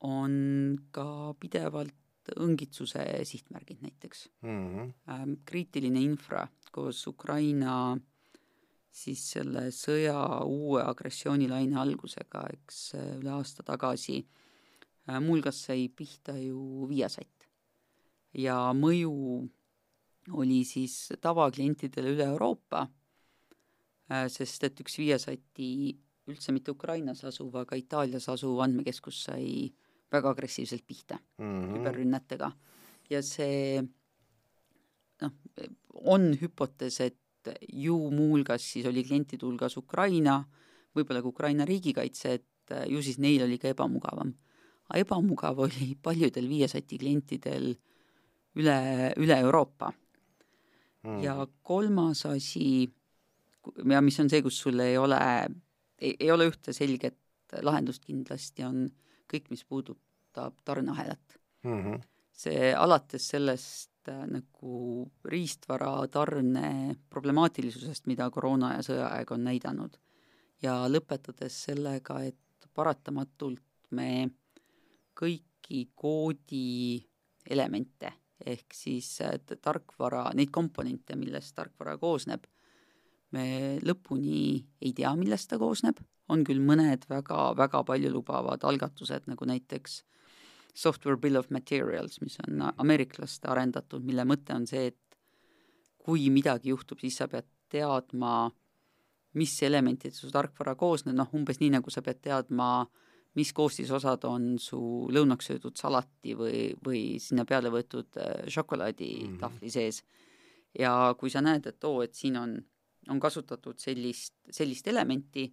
on 0.00 0.78
ka 0.90 1.34
pidevalt 1.40 1.94
õngitsuse 2.36 3.24
sihtmärgid 3.24 3.82
näiteks 3.82 4.28
mm. 4.42 4.76
-hmm. 4.76 5.36
kriitiline 5.44 6.00
infra 6.00 6.48
koos 6.72 7.06
Ukraina 7.06 7.98
siis 8.90 9.30
selle 9.32 9.70
sõja 9.70 10.44
uue 10.44 10.82
agressioonilaine 10.82 11.76
algusega, 11.78 12.46
eks 12.52 12.94
üle 13.18 13.30
aasta 13.30 13.62
tagasi, 13.62 14.26
muuhulgas 15.20 15.64
sai 15.66 15.88
pihta 15.88 16.36
ju 16.38 16.86
Viasat 16.88 17.39
ja 18.34 18.56
mõju 18.76 19.12
oli 20.38 20.62
siis 20.64 21.12
tavaklientidele 21.20 22.14
üle 22.14 22.26
Euroopa, 22.30 22.86
äh, 24.10 24.26
sest 24.30 24.64
et 24.68 24.80
üks 24.80 24.98
Viasati 25.00 25.70
üldse 26.30 26.52
mitte 26.54 26.70
Ukrainas 26.70 27.24
asuv, 27.26 27.56
aga 27.62 27.78
Itaalias 27.78 28.28
asuv 28.30 28.60
andmekeskus 28.62 29.24
sai 29.26 29.70
väga 30.12 30.30
agressiivselt 30.34 30.86
pihta 30.86 31.18
mm 31.38 31.46
-hmm. 31.46 31.72
küberrünnetega. 31.74 32.52
ja 33.10 33.22
see 33.22 33.82
noh, 35.22 35.32
on 35.94 36.36
hüpotees, 36.40 37.00
et 37.00 37.18
ju 37.72 37.96
muuhulgas 38.10 38.62
siis 38.72 38.86
oli 38.86 39.04
klientide 39.04 39.46
hulgas 39.46 39.76
Ukraina, 39.76 40.44
võib-olla 40.94 41.22
ka 41.22 41.28
Ukraina 41.28 41.64
riigikaitse, 41.64 42.32
et 42.32 42.70
äh, 42.70 42.86
ju 42.88 43.02
siis 43.02 43.18
neil 43.18 43.42
oli 43.42 43.58
ka 43.58 43.68
ebamugavam. 43.68 44.34
aga 44.88 44.98
ebamugav 44.98 45.58
oli 45.58 45.96
paljudel 46.02 46.48
Viasati 46.48 46.98
klientidel 46.98 47.74
üle, 48.58 48.76
üle 49.20 49.38
Euroopa 49.38 49.92
mm.. 51.02 51.20
ja 51.22 51.36
kolmas 51.62 52.24
asi, 52.26 52.88
ja 53.92 54.00
mis 54.04 54.20
on 54.20 54.30
see, 54.32 54.42
kus 54.42 54.58
sul 54.64 54.80
ei 54.82 54.98
ole, 54.98 55.20
ei 56.00 56.30
ole 56.32 56.48
ühte 56.50 56.74
selget 56.76 57.18
lahendust 57.62 58.04
kindlasti, 58.06 58.64
on 58.66 58.86
kõik, 59.30 59.50
mis 59.50 59.64
puudutab 59.66 60.58
tarneahelat 60.64 61.38
mm. 61.62 61.80
-hmm. 61.82 62.02
see 62.32 62.74
alates 62.74 63.28
sellest 63.34 64.08
äh, 64.08 64.26
nagu 64.26 65.10
riistvara 65.24 66.06
tarne 66.08 66.96
problemaatilisusest, 67.10 68.06
mida 68.06 68.30
koroona 68.30 68.74
ja 68.76 68.86
sõjaaeg 68.86 69.34
on 69.34 69.44
näidanud, 69.44 69.98
ja 70.62 70.84
lõpetades 70.88 71.64
sellega, 71.66 72.22
et 72.22 72.70
paratamatult 72.74 73.62
me 73.90 74.30
kõiki 75.18 75.90
koodi 75.94 77.02
elemente 77.50 78.12
ehk 78.46 78.74
siis 78.74 79.18
tarkvara, 79.62 80.30
neid 80.36 80.50
komponente, 80.54 81.16
millest 81.18 81.54
tarkvara 81.56 81.96
koosneb, 82.00 82.46
me 83.36 83.78
lõpuni 83.86 84.60
ei 84.82 84.92
tea, 84.96 85.12
millest 85.18 85.50
ta 85.50 85.58
koosneb, 85.60 86.00
on 86.30 86.44
küll 86.46 86.62
mõned 86.62 87.06
väga-väga 87.10 87.82
paljulubavad 87.86 88.64
algatused, 88.66 89.26
nagu 89.30 89.46
näiteks 89.46 90.00
Software 90.74 91.18
Bill 91.18 91.38
of 91.38 91.50
Materials, 91.50 92.20
mis 92.22 92.38
on 92.46 92.62
ameeriklaste 92.70 93.50
arendatud, 93.50 94.04
mille 94.06 94.24
mõte 94.26 94.54
on 94.54 94.66
see, 94.70 94.92
et 94.92 95.18
kui 96.00 96.30
midagi 96.30 96.70
juhtub, 96.70 97.02
siis 97.02 97.18
sa 97.20 97.26
pead 97.28 97.48
teadma, 97.70 98.50
mis 99.38 99.52
elementidest 99.62 100.24
su 100.24 100.30
tarkvara 100.34 100.76
koosneb, 100.78 101.14
noh 101.18 101.34
umbes 101.36 101.60
nii, 101.60 101.74
nagu 101.76 101.90
sa 101.92 102.02
pead 102.06 102.22
teadma 102.22 102.70
äh, 102.82 103.09
mis 103.38 103.52
koostisosad 103.54 104.24
on 104.26 104.56
su 104.58 104.80
lõunaks 105.12 105.52
söödud 105.52 105.78
salati 105.78 106.34
või, 106.38 106.70
või 106.84 107.02
sinna 107.22 107.44
peale 107.46 107.70
võetud 107.70 108.18
äh, 108.18 108.48
šokolaaditahvli 108.50 109.38
mm 109.38 109.38
-hmm. 109.40 109.70
sees. 109.70 110.02
ja 110.78 111.14
kui 111.18 111.30
sa 111.30 111.40
näed, 111.40 111.66
et 111.66 111.84
oo, 111.84 112.02
et 112.02 112.14
siin 112.14 112.36
on, 112.36 112.56
on 113.08 113.20
kasutatud 113.20 113.78
sellist, 113.78 114.34
sellist 114.50 114.86
elementi, 114.88 115.52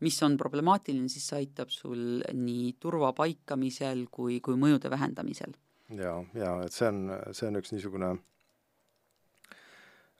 mis 0.00 0.22
on 0.22 0.36
problemaatiline, 0.36 1.08
siis 1.08 1.28
see 1.28 1.38
aitab 1.38 1.68
sul 1.68 2.22
nii 2.32 2.76
turva 2.80 3.12
paikamisel 3.12 4.06
kui, 4.10 4.40
kui 4.40 4.54
mõjude 4.54 4.90
vähendamisel. 4.90 5.52
ja, 5.88 6.24
ja 6.34 6.62
et 6.64 6.72
see 6.72 6.88
on, 6.88 7.10
see 7.32 7.48
on 7.48 7.56
üks 7.56 7.72
niisugune 7.72 8.10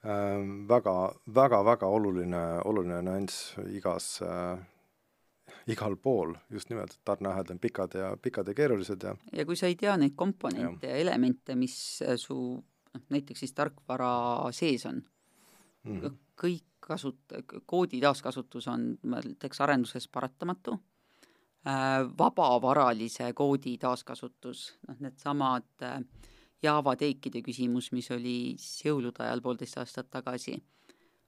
äh, 0.05 0.41
väga, 0.67 1.13
väga, 1.35 1.65
väga 1.65 1.87
oluline, 1.87 2.61
oluline 2.65 3.01
nüanss 3.01 3.53
igas 3.69 4.21
äh, 4.21 4.57
igal 5.67 5.97
pool, 5.99 6.33
just 6.49 6.69
nimelt, 6.69 6.93
et 6.93 7.03
tarneahelad 7.05 7.51
on 7.51 7.59
pikad 7.59 7.97
ja, 7.99 8.13
pikad 8.21 8.47
ja 8.47 8.53
keerulised 8.53 9.03
ja 9.03 9.15
ja 9.35 9.45
kui 9.45 9.55
sa 9.59 9.67
ei 9.67 9.75
tea 9.75 9.97
neid 9.97 10.15
komponente 10.15 10.87
ja, 10.87 10.95
ja 10.95 11.03
elemente, 11.03 11.55
mis 11.55 11.77
su 12.15 12.37
noh, 12.97 13.03
näiteks 13.09 13.45
siis 13.45 13.53
tarkvara 13.53 14.11
sees 14.51 14.85
on 14.85 15.01
mm, 15.83 15.99
-hmm. 15.99 16.17
kõik 16.41 16.67
kasut-, 16.87 17.35
koodi 17.65 18.01
taaskasutus 18.01 18.67
on, 18.67 18.97
ma 19.03 19.19
ütleks, 19.19 19.61
arenduses 19.61 20.07
paratamatu. 20.07 20.79
Äh,, 21.67 22.07
vabavaralise 22.17 23.33
koodi 23.33 23.77
taaskasutus, 23.77 24.77
noh, 24.87 24.95
needsamad 24.99 25.83
äh, 25.83 26.01
Java 26.63 26.95
teikide 26.95 27.41
küsimus, 27.45 27.91
mis 27.91 28.09
oli 28.11 28.55
jõulude 28.57 29.21
ajal 29.21 29.41
poolteist 29.45 29.77
aastat 29.77 30.09
tagasi, 30.09 30.55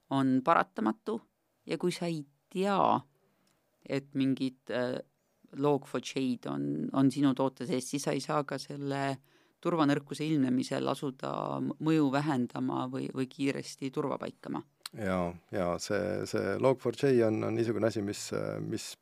on 0.10 0.40
paratamatu. 0.46 1.20
Ja 1.66 1.78
kui 1.78 1.92
sa 1.92 2.08
ei 2.08 2.24
tea, 2.50 3.00
et 3.90 4.14
mingid 4.18 4.72
äh, 4.74 5.00
log4j-d 5.58 6.50
on, 6.52 6.64
on 6.94 7.10
sinu 7.12 7.34
toote 7.38 7.68
sees, 7.70 7.88
siis 7.90 8.06
sa 8.06 8.14
ei 8.16 8.22
saa 8.24 8.44
ka 8.48 8.60
selle 8.62 9.04
turvanõrkuse 9.64 10.24
ilmnemisel 10.24 10.88
asuda 10.88 11.32
mõju 11.84 12.08
vähendama 12.14 12.86
või, 12.92 13.10
või 13.16 13.28
kiiresti 13.32 13.92
turva 13.92 14.20
paikama. 14.22 14.62
ja, 14.94 15.20
ja 15.52 15.68
see, 15.84 16.26
see 16.30 16.56
log4j 16.64 17.26
on, 17.28 17.44
on 17.50 17.58
niisugune 17.58 17.90
asi, 17.90 18.04
mis, 18.06 18.30
mis 18.66 18.94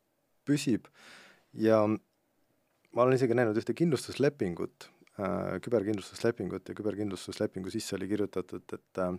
püsib 0.47 0.89
ja 1.53 1.83
ma 1.87 3.03
olen 3.03 3.15
isegi 3.19 3.37
näinud 3.37 3.59
ühte 3.59 3.75
kindlustuslepingut 3.77 4.89
äh,, 5.19 5.57
küberkindlustuslepingut 5.63 6.71
ja 6.71 6.75
küberkindlustuslepingu 6.79 7.71
sisse 7.71 7.95
oli 7.99 8.09
kirjutatud, 8.11 8.65
et 8.73 9.03
äh, 9.03 9.17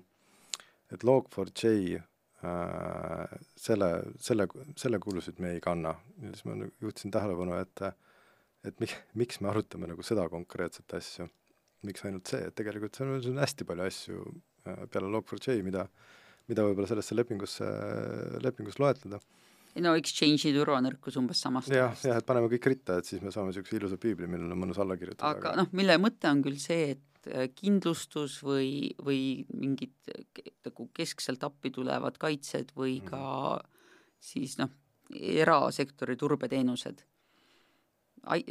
et 0.89 1.05
log4j 1.05 2.01
Äh, 2.01 2.18
selle, 2.39 3.89
selle, 4.23 4.47
selle 4.79 5.01
kulusid 5.03 5.41
me 5.43 5.57
ei 5.57 5.63
kanna. 5.63 5.95
ja 6.23 6.35
siis 6.35 6.45
ma 6.47 6.55
juhtisin 6.81 7.11
tähelepanu, 7.15 7.57
et 7.59 7.83
et 8.67 8.79
mi-, 8.83 8.99
miks 9.19 9.41
me 9.43 9.51
arutame 9.53 9.89
nagu 9.91 10.05
seda 10.07 10.29
konkreetset 10.31 10.95
asja. 10.99 11.29
miks 11.87 12.03
ainult 12.05 12.27
see, 12.27 12.43
et 12.49 12.55
tegelikult 12.59 12.97
seal 12.99 13.11
on, 13.13 13.21
on 13.33 13.43
hästi 13.43 13.67
palju 13.67 13.85
asju 13.87 14.23
äh, 14.67 14.87
peale 14.91 15.11
Log4j, 15.15 15.61
mida, 15.67 15.85
mida 16.51 16.65
võib-olla 16.67 16.91
sellesse 16.91 17.15
lepingusse, 17.15 17.69
lepingus 18.43 18.81
loetleda. 18.83 19.21
no 19.83 19.95
exchange'i 19.99 20.55
turvanõrkus 20.57 21.19
umbes 21.21 21.43
samast 21.43 21.75
jah, 21.75 21.95
jah, 22.03 22.19
et 22.19 22.27
paneme 22.27 22.51
kõik 22.55 22.71
ritta, 22.75 22.99
et 22.99 23.07
siis 23.07 23.23
me 23.23 23.35
saame 23.35 23.53
niisuguse 23.53 23.79
ilusa 23.79 23.99
piibli, 23.99 24.31
millele 24.31 24.55
on 24.55 24.63
mõnus 24.63 24.79
alla 24.83 24.99
kirjutada. 24.99 25.35
aga, 25.35 25.55
aga... 25.55 25.63
noh, 25.63 25.75
mille 25.79 25.99
mõte 26.03 26.31
on 26.31 26.43
küll 26.47 26.59
see, 26.63 26.95
et 26.95 27.08
Äh, 27.08 27.08
kindlustus 27.55 28.39
või, 28.45 28.91
või 29.05 29.45
mingid 29.55 30.13
nagu 30.65 30.89
keskselt 30.95 31.45
appi 31.45 31.71
tulevad 31.75 32.19
kaitsed 32.19 32.73
või 32.77 33.01
mhm. 33.01 33.09
ka 33.11 33.63
siis 34.21 34.59
noh, 34.59 34.71
erasektori 35.11 36.17
turbeteenused 36.17 37.05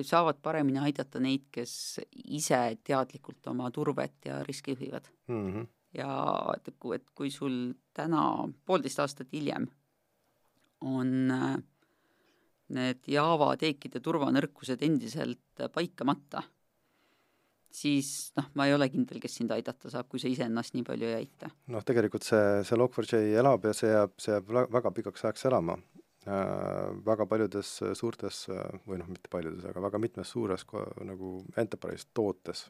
saavad 0.01 0.39
paremini 0.41 0.79
aidata 0.79 1.19
neid, 1.19 1.47
kes 1.51 1.99
ise 2.33 2.59
teadlikult 2.83 3.47
oma 3.51 3.69
turvet 3.71 4.25
ja 4.25 4.43
riski 4.43 4.71
juhivad 4.71 5.09
mm. 5.27 5.53
-hmm. 5.53 5.67
ja 5.93 6.53
et 6.55 6.75
kui, 6.79 6.95
et 6.95 7.09
kui 7.15 7.29
sul 7.31 7.73
täna, 7.93 8.47
poolteist 8.65 8.99
aastat 8.99 9.31
hiljem, 9.33 9.67
on 10.81 11.31
äh, 11.31 11.57
need 12.69 13.07
Java 13.07 13.55
teekide 13.57 13.99
turvanõrkused 13.99 14.81
endiselt 14.81 15.67
paikamata 15.73 16.43
siis 17.73 18.31
noh, 18.37 18.47
ma 18.57 18.67
ei 18.67 18.73
ole 18.75 18.87
kindel, 18.91 19.19
kes 19.23 19.37
sind 19.39 19.51
aidata 19.55 19.91
saab, 19.91 20.07
kui 20.11 20.21
sa 20.21 20.29
iseennast 20.31 20.75
nii 20.75 20.85
palju 20.87 21.09
ei 21.09 21.19
aita. 21.21 21.49
noh, 21.73 21.83
tegelikult 21.87 22.27
see, 22.27 22.63
see 22.67 22.79
Log4j 22.79 23.37
elab 23.41 23.67
ja 23.67 23.75
see 23.77 23.91
jääb, 23.91 24.15
see 24.21 24.35
jääb 24.35 24.51
väga 24.73 24.93
pikaks 24.99 25.27
ajaks 25.27 25.47
elama 25.51 25.77
äh,. 25.77 25.95
Väga 27.07 27.27
paljudes 27.29 27.69
suurtes 27.95 28.45
või 28.87 28.97
noh, 28.99 29.07
mitte 29.11 29.31
paljudes, 29.31 29.63
aga 29.69 29.83
väga 29.85 30.01
mitmes 30.03 30.33
suures 30.33 30.65
nagu 31.07 31.37
enterprise 31.55 32.09
tootes 32.13 32.65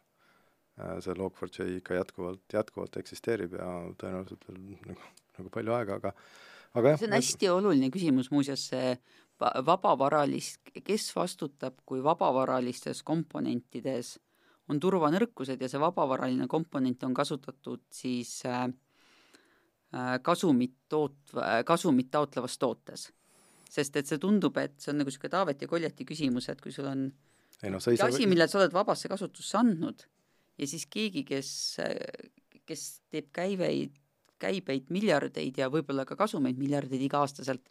äh, 0.77 0.97
see 1.01 1.15
Log4j 1.17 1.79
ikka 1.79 2.01
jätkuvalt, 2.01 2.43
jätkuvalt 2.53 2.99
eksisteerib 3.01 3.57
ja 3.57 3.71
tõenäoliselt 3.97 4.49
veel 4.49 4.61
nagu, 4.91 5.15
nagu 5.39 5.53
palju 5.53 5.79
aega, 5.79 6.01
aga 6.01 6.13
aga 6.77 6.93
jah. 6.93 6.99
see 6.99 7.09
on 7.09 7.17
hästi 7.17 7.49
oluline 7.53 7.89
küsimus 7.93 8.29
muuseas, 8.33 8.67
see 8.71 8.97
vabavaralist, 9.39 10.71
kes 10.85 11.11
vastutab, 11.15 11.77
kui 11.85 12.01
vabavaralistes 12.03 13.03
komponentides 13.05 14.15
on 14.69 14.79
turvanõrkused 14.83 15.61
ja 15.61 15.69
see 15.71 15.79
vabavaraline 15.81 16.47
komponent 16.51 17.03
on 17.07 17.13
kasutatud 17.15 17.85
siis 17.93 18.41
äh, 18.45 18.65
äh 19.93 20.17
kasumit 20.21 20.75
toot-, 20.89 21.37
äh, 21.37 21.61
kasumit 21.65 22.11
taotlevas 22.11 22.57
tootes. 22.57 23.11
sest 23.69 23.95
et 23.99 24.07
see 24.07 24.17
tundub, 24.17 24.57
et 24.57 24.79
see 24.79 24.93
on 24.93 25.01
nagu 25.01 25.11
niisugune 25.11 25.29
Taaveti 25.29 25.65
ja 25.65 25.69
Koljati 25.69 26.05
küsimus, 26.07 26.47
et 26.49 26.61
kui 26.61 26.71
sul 26.71 26.87
on 26.87 27.09
ei 27.63 27.71
noh, 27.73 27.81
sa 27.81 27.91
saa 27.97 28.07
asi, 28.07 28.27
mille 28.29 28.47
sa 28.47 28.61
oled 28.61 28.73
vabasse 28.73 29.09
kasutusse 29.11 29.57
andnud 29.59 30.05
ja 30.57 30.67
siis 30.67 30.85
keegi, 30.89 31.23
kes, 31.27 31.49
kes 32.65 32.83
teeb 33.11 33.29
käiveid, 33.35 33.95
käibeid 34.41 34.91
miljardeid 34.93 35.57
ja 35.57 35.69
võib-olla 35.73 36.05
ka 36.05 36.17
kasumeid 36.19 36.59
miljardeid 36.59 37.01
iga-aastaselt, 37.09 37.65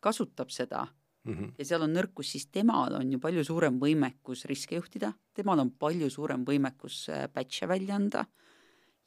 kasutab 0.00 0.52
seda 0.54 0.86
mm 1.26 1.34
-hmm. 1.34 1.52
ja 1.58 1.64
seal 1.64 1.82
on 1.82 1.92
nõrkus, 1.92 2.32
siis 2.32 2.46
temal 2.46 2.94
on 3.00 3.12
ju 3.12 3.18
palju 3.18 3.44
suurem 3.44 3.80
võimekus 3.80 4.44
riske 4.46 4.76
juhtida, 4.76 5.12
temal 5.34 5.58
on 5.58 5.70
palju 5.70 6.10
suurem 6.10 6.44
võimekus 6.44 7.06
patch'e 7.34 7.64
äh, 7.64 7.68
välja 7.68 7.94
anda 7.94 8.26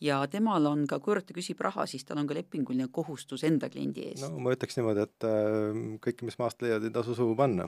ja 0.04 0.20
temal 0.32 0.66
on 0.70 0.86
ka, 0.90 1.00
kuivõrd 1.04 1.28
ta 1.28 1.36
küsib 1.36 1.60
raha, 1.64 1.86
siis 1.90 2.06
tal 2.08 2.22
on 2.22 2.28
ka 2.30 2.36
lepinguline 2.38 2.88
kohustus 2.92 3.44
enda 3.48 3.70
kliendi 3.72 4.08
ees. 4.10 4.22
no 4.24 4.40
ma 4.44 4.54
ütleks 4.56 4.80
niimoodi, 4.80 5.06
et 5.06 5.28
äh, 5.28 5.82
kõike, 6.06 6.28
mis 6.28 6.40
maast 6.40 6.64
leiad, 6.64 6.86
ei 6.88 6.94
tasu 6.96 7.16
suhu 7.18 7.36
panna 7.40 7.68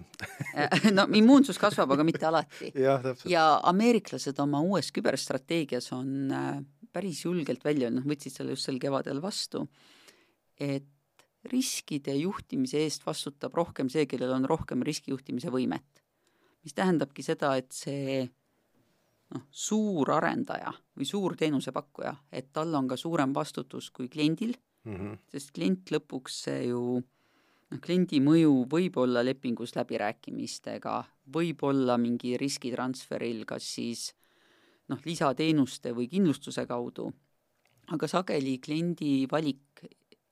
äh, 0.56 0.88
no 0.96 1.08
immuunsus 1.18 1.60
kasvab, 1.62 1.92
aga 1.98 2.06
mitte 2.08 2.28
alati. 2.30 2.72
ja, 2.86 2.98
ja 3.30 3.46
ameeriklased 3.72 4.40
oma 4.44 4.64
uues 4.64 4.94
küberstrateegias 4.96 5.92
on 5.98 6.32
äh, 6.36 6.56
päris 6.92 7.26
julgelt 7.26 7.64
välja 7.68 7.90
öelnud, 7.90 8.08
võtsid 8.08 8.36
selle 8.36 8.56
just 8.56 8.68
sel 8.68 8.80
kevadel 8.82 9.22
vastu, 9.24 9.66
et 10.60 10.88
riskide 11.50 12.14
juhtimise 12.20 12.84
eest 12.86 13.06
vastutab 13.06 13.56
rohkem 13.58 13.90
see, 13.90 14.06
kellel 14.06 14.34
on 14.36 14.46
rohkem 14.50 14.84
riskijuhtimise 14.86 15.50
võimet. 15.54 16.04
mis 16.62 16.76
tähendabki 16.78 17.24
seda, 17.26 17.56
et 17.58 17.72
see 17.74 18.22
noh, 19.34 19.46
suur 19.50 20.12
arendaja 20.14 20.70
või 20.98 21.08
suur 21.10 21.34
teenusepakkuja, 21.40 22.14
et 22.32 22.52
tal 22.54 22.76
on 22.78 22.88
ka 22.88 22.98
suurem 23.00 23.34
vastutus 23.34 23.90
kui 23.90 24.10
kliendil 24.10 24.54
mm, 24.84 24.96
-hmm. 24.96 25.18
sest 25.32 25.52
klient 25.56 25.92
lõpuks 25.92 26.38
see 26.46 26.68
ju 26.68 27.02
noh, 27.72 27.80
kliendi 27.82 28.20
mõju 28.22 28.68
võib 28.70 28.98
olla 28.98 29.24
lepingus 29.26 29.76
läbirääkimistega, 29.76 31.04
võib 31.34 31.64
olla 31.64 31.98
mingi 31.98 32.38
riskitransferil, 32.38 33.46
kas 33.46 33.74
siis 33.76 34.12
noh, 34.92 35.00
lisateenuste 35.06 35.96
või 35.96 36.08
kindlustuse 36.12 36.66
kaudu, 36.68 37.12
aga 37.92 38.08
sageli 38.08 38.58
kliendi 38.60 39.28
valik 39.32 39.86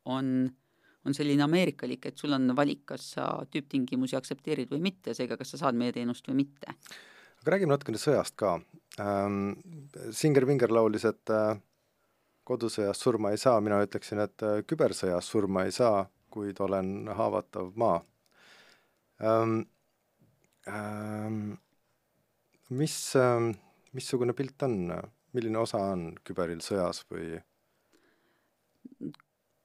on 0.06 0.50
on 1.06 1.16
selline 1.16 1.44
ameerikalik, 1.46 2.10
et 2.10 2.20
sul 2.20 2.34
on 2.36 2.52
valik, 2.56 2.84
kas 2.92 3.14
sa 3.16 3.30
tüüptingimusi 3.52 4.18
aktsepteerid 4.20 4.72
või 4.74 4.82
mitte, 4.90 5.16
seega 5.18 5.38
kas 5.40 5.54
sa 5.56 5.62
saad 5.64 5.80
meie 5.80 5.96
teenust 5.96 6.28
või 6.28 6.42
mitte. 6.44 6.76
aga 7.40 7.56
räägime 7.56 7.76
natukene 7.76 8.02
sõjast 8.02 8.36
ka 8.36 8.60
ähm,. 9.00 9.56
Singer 10.12 10.46
Vinger 10.46 10.72
laulis, 10.72 11.06
et 11.06 11.32
äh, 11.34 11.56
kodusõjas 12.44 13.00
surma 13.00 13.32
ei 13.32 13.38
saa, 13.38 13.62
mina 13.62 13.80
ütleksin, 13.86 14.20
et 14.26 14.44
äh, 14.44 14.62
kübersõjas 14.68 15.32
surma 15.32 15.66
ei 15.66 15.72
saa, 15.72 16.06
kuid 16.30 16.60
olen 16.60 17.10
haavatav 17.16 17.74
maa 17.76 18.04
ähm,. 19.24 19.62
Ähm, 20.68 21.56
mis 22.70 23.16
ähm,, 23.16 23.54
missugune 23.94 24.36
pilt 24.38 24.62
on, 24.68 24.92
milline 25.34 25.58
osa 25.58 25.80
on 25.94 26.12
küberil 26.26 26.60
sõjas 26.62 27.02
või 27.10 27.40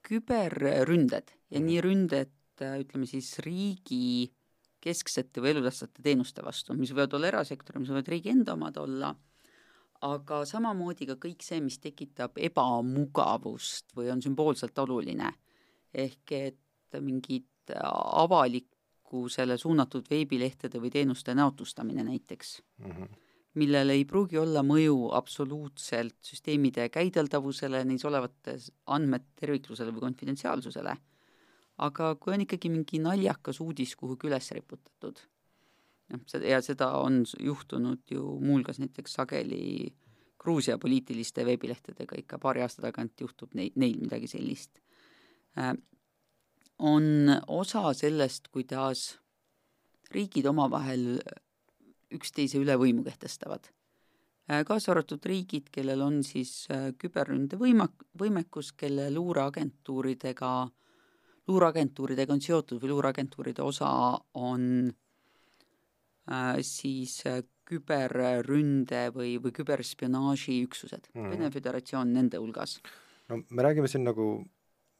küberründed 0.05 1.33
ja 1.51 1.61
nii 1.61 1.81
ründed, 1.83 2.33
ütleme 2.61 3.07
siis 3.09 3.33
riigi 3.43 4.31
kesksete 4.85 5.41
või 5.41 5.55
elutähtsate 5.55 6.03
teenuste 6.05 6.43
vastu, 6.45 6.75
mis 6.77 6.93
võivad 6.93 7.15
olla 7.17 7.31
erasektori, 7.31 7.81
mis 7.81 7.89
võivad 7.91 8.11
riigi 8.13 8.31
enda 8.31 8.53
omad 8.53 8.77
olla, 8.77 9.09
aga 10.05 10.43
samamoodi 10.45 11.07
ka 11.09 11.17
kõik 11.21 11.41
see, 11.43 11.59
mis 11.65 11.79
tekitab 11.81 12.37
ebamugavust 12.37 13.95
või 13.97 14.11
on 14.13 14.21
sümboolselt 14.21 14.77
oluline. 14.85 15.33
ehk 15.95 16.31
et 16.31 16.97
mingid 17.01 17.71
avalikkusele 17.71 19.57
suunatud 19.57 20.09
veebilehtede 20.09 20.79
või 20.79 20.91
teenuste 20.91 21.35
näotustamine 21.35 22.03
näiteks 22.03 22.61
mm. 22.77 22.91
-hmm 22.91 23.24
millel 23.59 23.93
ei 23.93 24.03
pruugi 24.07 24.39
olla 24.39 24.63
mõju 24.65 25.11
absoluutselt 25.15 26.17
süsteemide 26.25 26.89
käideldavusele, 26.93 27.83
neis 27.87 28.05
olevate 28.07 28.57
andmete 28.91 29.41
terviklusele 29.41 29.93
või 29.95 30.07
konfidentsiaalsusele, 30.09 30.95
aga 31.85 32.11
kui 32.19 32.35
on 32.35 32.43
ikkagi 32.45 32.71
mingi 32.71 32.99
naljakas 33.03 33.61
uudis 33.63 33.95
kuhugi 33.99 34.29
üles 34.29 34.51
riputatud, 34.55 35.21
noh, 36.13 36.23
seda, 36.31 36.49
ja 36.51 36.61
seda 36.65 36.91
on 36.99 37.23
juhtunud 37.39 38.03
ju 38.11 38.37
muuhulgas 38.41 38.81
näiteks 38.83 39.19
sageli 39.21 39.93
Gruusia 40.45 40.77
poliitiliste 40.77 41.41
veebilehtedega 41.45 42.19
ikka 42.19 42.37
paari 42.37 42.61
aasta 42.61 42.83
tagant 42.83 43.21
juhtub 43.21 43.55
neid, 43.57 43.73
neil 43.81 43.95
midagi 43.97 44.29
sellist 44.29 44.77
äh,, 45.57 45.73
on 46.79 47.31
osa 47.47 47.93
sellest, 47.93 48.51
kuidas 48.53 49.15
riigid 50.11 50.45
omavahel 50.45 51.15
üksteise 52.15 52.61
üle 52.61 52.77
võimu 52.79 53.03
kehtestavad 53.05 53.69
äh,. 54.49 54.63
kaasa 54.67 54.93
arvatud 54.93 55.25
riigid, 55.25 55.69
kellel 55.71 56.01
on 56.05 56.21
siis 56.23 56.65
äh, 56.73 56.91
küberründe 56.97 57.59
võimak-, 57.61 58.07
võimekus, 58.19 58.73
kelle 58.77 59.09
luureagentuuridega 59.13 60.53
luureagentuuridega 61.47 62.33
on 62.33 62.41
seotud 62.41 62.81
või 62.81 62.93
luureagentuuride 62.93 63.61
osa 63.65 63.89
on 64.41 64.63
äh, 66.31 66.61
siis 66.65 67.21
küberründe 67.65 69.07
või, 69.13 69.35
või 69.41 69.53
küberspionaaži 69.55 70.59
üksused 70.65 71.09
mm. 71.13 71.33
Vene 71.33 71.51
Föderatsioon 71.53 72.13
nende 72.13 72.41
hulgas. 72.41 72.79
no 73.29 73.41
me 73.49 73.65
räägime 73.65 73.89
siin 73.89 74.05
nagu 74.05 74.45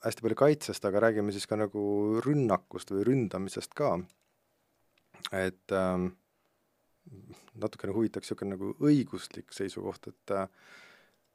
hästi 0.06 0.25
palju 0.25 0.38
kaitsest, 0.38 0.86
aga 0.86 1.08
räägime 1.08 1.34
siis 1.34 1.47
ka 1.49 1.58
nagu 1.58 1.82
rünnakust 2.25 2.91
või 2.93 3.06
ründamisest 3.10 3.73
ka. 3.78 3.95
et 5.32 5.71
ähm, 5.71 6.13
natukene 7.61 7.93
huvitaks 7.95 8.29
niisugune 8.29 8.55
nagu 8.55 8.71
õiguslik 8.83 9.53
seisukoht, 9.55 10.09
et 10.11 10.33
äh, 10.35 10.47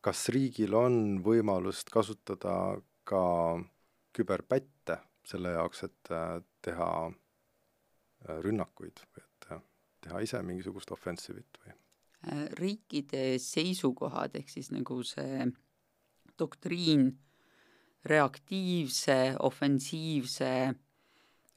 kas 0.05 0.29
riigil 0.35 0.75
on 0.77 1.21
võimalust 1.25 1.93
kasutada 1.93 2.55
ka 3.09 3.25
küberpätte 4.17 4.99
selle 5.27 5.55
jaoks, 5.55 5.85
et 5.87 6.13
äh, 6.15 6.41
teha 6.65 6.91
äh, 7.09 8.39
rünnakuid 8.45 9.05
või 9.11 9.25
et 9.25 9.51
teha 10.01 10.21
ise 10.25 10.43
mingisugust 10.43 10.93
offensiivit 10.97 11.63
või? 11.65 11.77
riikide 12.59 13.39
seisukohad, 13.41 14.35
ehk 14.37 14.51
siis 14.53 14.67
nagu 14.75 14.99
see 15.09 15.47
doktriin 16.37 17.07
reaktiivse, 18.05 19.17
ofensiivse, 19.41 20.51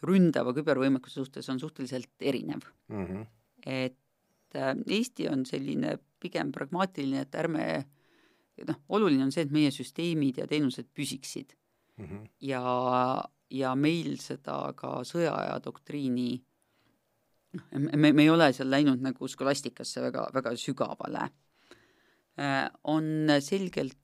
ründava 0.08 0.54
kübervõimekuse 0.56 1.19
suhtes 1.19 1.49
on 1.52 1.60
suhteliselt 1.60 2.23
erinev 2.32 2.63
mm. 2.88 3.06
-hmm. 3.06 3.28
et 3.65 3.99
Eesti 4.56 5.28
on 5.32 5.46
selline 5.46 5.98
pigem 6.22 6.52
pragmaatiline, 6.56 7.26
et 7.26 7.36
ärme 7.36 7.66
noh, 8.68 8.80
oluline 8.96 9.26
on 9.26 9.32
see, 9.34 9.46
et 9.48 9.54
meie 9.54 9.72
süsteemid 9.74 10.39
ja 10.42 10.48
teenused 10.50 10.89
püsiksid 10.94 11.56
mm. 11.98 12.06
-hmm. 12.06 12.26
ja, 12.50 12.63
ja 13.50 13.76
meil 13.76 14.18
seda 14.22 14.74
ka 14.78 15.02
sõjaaja 15.08 15.60
doktriini 15.63 16.32
noh, 17.58 17.66
me, 17.98 18.12
me 18.12 18.22
ei 18.22 18.30
ole 18.30 18.52
seal 18.54 18.70
läinud 18.70 19.02
nagu 19.02 19.28
skolastikasse 19.28 20.02
väga, 20.02 20.28
väga 20.34 20.56
sügavale. 20.58 21.30
Äh, 22.39 22.70
on 22.84 23.30
selgelt 23.39 24.00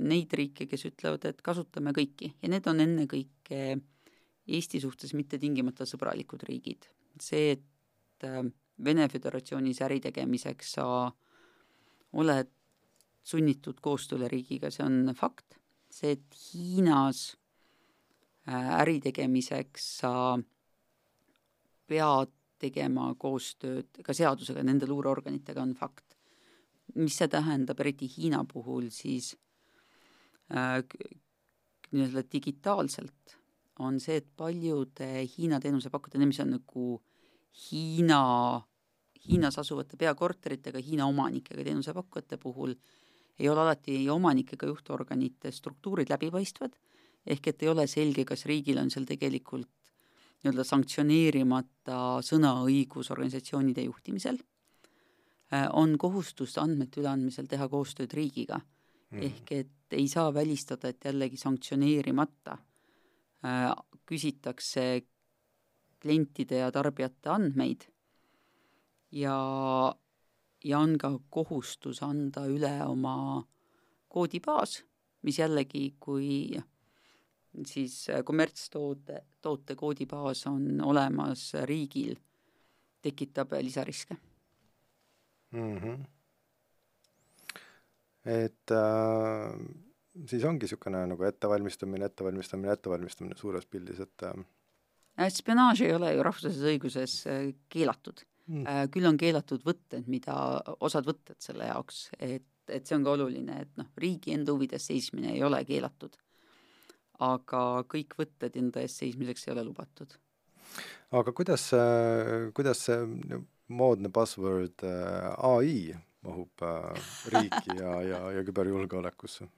neid 0.00 0.32
riike, 0.32 0.66
kes 0.66 0.86
ütlevad, 0.88 1.26
et 1.28 1.42
kasutame 1.44 1.92
kõiki 1.92 2.30
ja 2.40 2.48
need 2.48 2.66
on 2.66 2.80
ennekõike 2.80 3.80
Eesti 4.44 4.80
suhtes 4.80 5.14
mitte 5.16 5.38
tingimata 5.40 5.86
sõbralikud 5.88 6.42
riigid. 6.44 6.84
see, 7.20 7.52
et 7.52 8.24
äh, 8.24 8.44
Vene 8.84 9.08
Föderatsioonis 9.08 9.80
äri 9.86 10.00
tegemiseks 10.02 10.72
sa 10.78 10.86
oled 12.18 12.50
sunnitud 13.24 13.78
koostööle 13.80 14.28
riigiga, 14.28 14.70
see 14.70 14.84
on 14.84 15.14
fakt 15.16 15.58
see, 15.94 16.14
et 16.16 16.38
Hiinas 16.50 17.36
äh, 18.48 18.80
äri 18.80 18.98
tegemiseks 19.04 19.86
sa 20.00 20.14
pead 21.88 22.32
tegema 22.64 23.10
koostööd 23.20 24.02
ka 24.04 24.14
seadusega, 24.16 24.64
nende 24.64 24.88
luureorganitega, 24.88 25.62
on 25.62 25.74
fakt. 25.78 26.16
mis 26.94 27.16
see 27.18 27.28
tähendab, 27.28 27.80
eriti 27.80 28.06
Hiina 28.06 28.44
puhul, 28.46 28.90
siis 28.92 29.32
äh, 30.52 30.78
nii-öelda 31.90 32.22
digitaalselt 32.30 33.38
on 33.82 33.98
see, 34.00 34.20
et 34.20 34.28
paljude 34.36 35.08
Hiina 35.32 35.58
teenusepakkujate, 35.60 36.20
mis 36.26 36.40
on 36.44 36.54
nagu 36.54 36.84
Hiina, 37.54 38.20
Hiinas 39.28 39.58
asuvate 39.58 39.96
peakorteritega, 39.96 40.80
Hiina 40.82 41.06
omanikega 41.06 41.64
teenusepakkujate 41.64 42.36
puhul 42.36 42.74
ei 43.38 43.48
ole 43.48 43.60
alati 43.60 43.96
ei 43.96 44.10
omanike 44.10 44.56
ega 44.58 44.66
juhtorganite 44.70 45.50
struktuurid 45.52 46.10
läbipaistvad, 46.10 46.74
ehk 47.26 47.48
et 47.50 47.62
ei 47.62 47.70
ole 47.70 47.86
selge, 47.90 48.24
kas 48.24 48.44
riigil 48.46 48.78
on 48.78 48.90
seal 48.90 49.06
tegelikult 49.08 49.70
nii-öelda 50.44 50.64
sanktsioneerimata 50.68 51.98
sõnaõigus 52.20 53.08
organisatsioonide 53.14 53.86
juhtimisel, 53.86 54.36
äh, 55.54 55.64
on 55.72 55.96
kohustus 55.98 56.58
andmete 56.60 57.00
üleandmisel 57.00 57.48
teha 57.48 57.68
koostööd 57.72 58.12
riigiga. 58.12 58.60
Mm.. 59.14 59.22
ehk 59.22 59.52
et 59.52 59.94
ei 59.96 60.08
saa 60.08 60.32
välistada, 60.34 60.90
et 60.90 61.04
jällegi 61.04 61.36
sanktsioneerimata 61.38 62.56
äh, 63.46 63.70
küsitakse 64.04 65.06
klientide 66.04 66.60
ja 66.60 66.70
tarbijate 66.72 67.32
andmeid 67.32 67.88
ja 69.12 69.36
ja 70.64 70.78
on 70.78 70.98
ka 70.98 71.10
kohustus 71.30 72.02
anda 72.02 72.46
üle 72.48 72.72
oma 72.86 73.44
koodibaas, 74.08 74.78
mis 75.26 75.38
jällegi, 75.38 75.94
kui 76.00 76.56
siis 77.66 78.06
kommertstoote, 78.24 79.20
toote 79.42 79.76
koodibaas 79.78 80.46
on 80.50 80.80
olemas 80.82 81.50
riigil, 81.68 82.16
tekitab 83.02 83.52
lisariske 83.60 84.16
mm. 85.50 85.78
-hmm. 85.78 86.04
et 88.24 88.70
äh, 88.70 89.60
siis 90.26 90.44
ongi 90.44 90.64
niisugune 90.64 91.06
nagu 91.06 91.24
ettevalmistamine, 91.24 92.04
ettevalmistamine, 92.04 92.72
ettevalmistamine 92.72 93.36
suures 93.36 93.66
pildis, 93.66 94.00
et 94.00 94.22
äh, 94.22 94.44
spionaaž 95.30 95.84
ei 95.84 95.94
ole 95.94 96.14
ju 96.14 96.24
rahvusvahelises 96.26 96.70
õiguses 96.72 97.14
äh, 97.30 97.46
keelatud 97.72 98.24
mm.. 98.46 98.66
Äh, 98.66 98.82
küll 98.94 99.06
on 99.08 99.20
keelatud 99.20 99.62
võtted, 99.66 100.08
mida, 100.10 100.34
osad 100.80 101.06
võtted 101.08 101.38
selle 101.42 101.70
jaoks, 101.70 102.08
et, 102.18 102.46
et 102.68 102.86
see 102.86 102.98
on 102.98 103.06
ka 103.06 103.14
oluline, 103.14 103.60
et 103.66 103.80
noh, 103.80 103.88
riigi 104.00 104.34
enda 104.34 104.54
huvides 104.54 104.90
seismine 104.90 105.34
ei 105.34 105.42
ole 105.46 105.62
keelatud. 105.68 106.18
aga 107.24 107.84
kõik 107.86 108.16
võtted 108.18 108.56
enda 108.58 108.82
eest 108.82 108.98
seismiseks 108.98 109.46
ei 109.46 109.52
ole 109.54 109.64
lubatud. 109.68 110.16
aga 111.14 111.32
kuidas, 111.32 111.70
kuidas 112.54 112.86
see 112.88 113.42
moodne 113.68 114.10
buzzword 114.12 114.84
äh, 114.84 115.30
ai 115.38 115.94
mahub 116.24 116.64
äh, 116.64 117.12
riiki 117.32 117.78
ja, 117.78 118.00
ja, 118.02 118.20
ja 118.38 118.44
küberjulgeolekusse? 118.44 119.48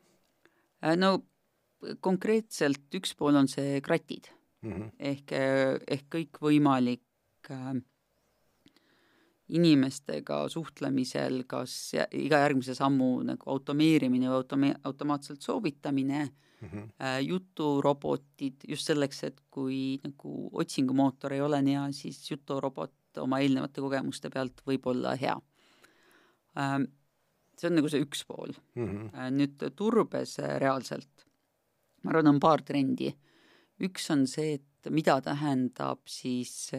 no 0.96 1.10
konkreetselt 2.04 2.94
üks 2.94 3.14
pool 3.18 3.38
on 3.38 3.48
see 3.50 3.80
kratid 3.84 4.30
mm 4.62 4.72
-hmm. 4.72 4.90
ehk, 4.98 5.32
ehk 5.86 6.08
kõikvõimalik 6.14 7.50
äh, 7.50 7.76
inimestega 9.48 10.40
suhtlemisel, 10.50 11.44
kas 11.46 11.94
iga 11.94 12.40
järgmise 12.42 12.74
sammu 12.74 13.10
nagu 13.28 13.50
automeerimine 13.52 14.30
või 14.30 14.40
autome-, 14.40 14.74
automaatselt 14.84 15.42
soovitamine 15.42 16.24
mm, 16.24 16.68
-hmm. 16.68 16.88
äh, 17.02 17.20
juturobotid 17.22 18.66
just 18.68 18.90
selleks, 18.90 19.22
et 19.24 19.40
kui 19.50 20.00
nagu 20.02 20.50
otsingumootor 20.52 21.36
ei 21.36 21.40
ole 21.40 21.62
nii 21.62 21.78
hea, 21.78 21.86
siis 21.92 22.30
juturobot 22.30 23.22
oma 23.22 23.38
eelnevate 23.40 23.80
kogemuste 23.80 24.30
pealt 24.30 24.62
võib 24.66 24.86
olla 24.90 25.14
hea 25.16 25.36
äh,. 26.58 26.80
see 27.56 27.70
on 27.70 27.78
nagu 27.78 27.88
see 27.88 28.02
üks 28.02 28.26
pool 28.26 28.50
mm. 28.74 28.88
-hmm. 28.88 29.14
Äh, 29.14 29.30
nüüd 29.30 29.62
turbes 29.76 30.38
reaalselt, 30.38 31.26
ma 32.02 32.10
arvan, 32.10 32.34
on 32.34 32.40
paar 32.40 32.62
trendi. 32.62 33.14
Üks 33.84 34.10
on 34.14 34.26
see, 34.30 34.56
et 34.56 34.90
mida 34.90 35.18
tähendab 35.24 36.04
siis 36.08 36.70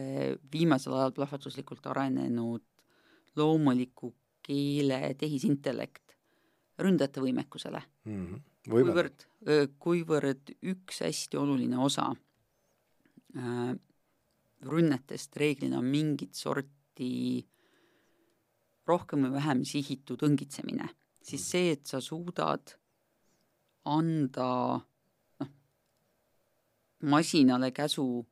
viimasel 0.52 0.96
ajal 0.96 1.12
plahvatuslikult 1.16 1.86
arenenud 1.90 2.64
loomuliku 3.36 4.14
keele 4.42 5.14
tehisintellekt 5.18 6.16
ründajate 6.78 7.20
võimekusele 7.20 7.82
mm. 8.04 8.24
-hmm. 8.24 8.40
kuivõrd, 8.70 9.26
kuivõrd 9.78 10.54
üks 10.72 11.02
hästi 11.04 11.36
oluline 11.36 11.78
osa 11.78 12.08
äh, 13.36 13.74
rünnetest 14.60 15.36
reeglina 15.36 15.78
on 15.78 15.90
mingit 15.90 16.34
sorti 16.34 17.46
rohkem 18.88 19.26
või 19.26 19.34
vähem 19.36 19.64
sihitud 19.68 20.22
õngitsemine, 20.24 20.88
siis 21.22 21.42
mhm. 21.42 21.48
see, 21.50 21.72
et 21.76 21.86
sa 21.86 22.00
suudad 22.00 22.72
anda 23.84 24.80
masinale 27.02 27.70
käsu 27.70 28.26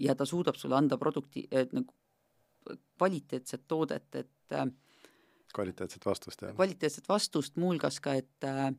ja 0.00 0.14
ta 0.14 0.24
suudab 0.24 0.56
sulle 0.56 0.76
anda 0.76 0.98
produkti, 0.98 1.48
nagu 1.72 1.94
kvaliteetset 2.98 3.64
toodet, 3.68 4.14
et 4.14 4.52
äh, 4.52 4.66
kvaliteetset 5.54 6.06
vastust, 6.06 6.42
jah? 6.42 6.54
kvaliteetset 6.56 7.08
vastust, 7.08 7.56
muuhulgas 7.60 8.00
ka, 8.00 8.14
et 8.14 8.48
äh, 8.48 8.70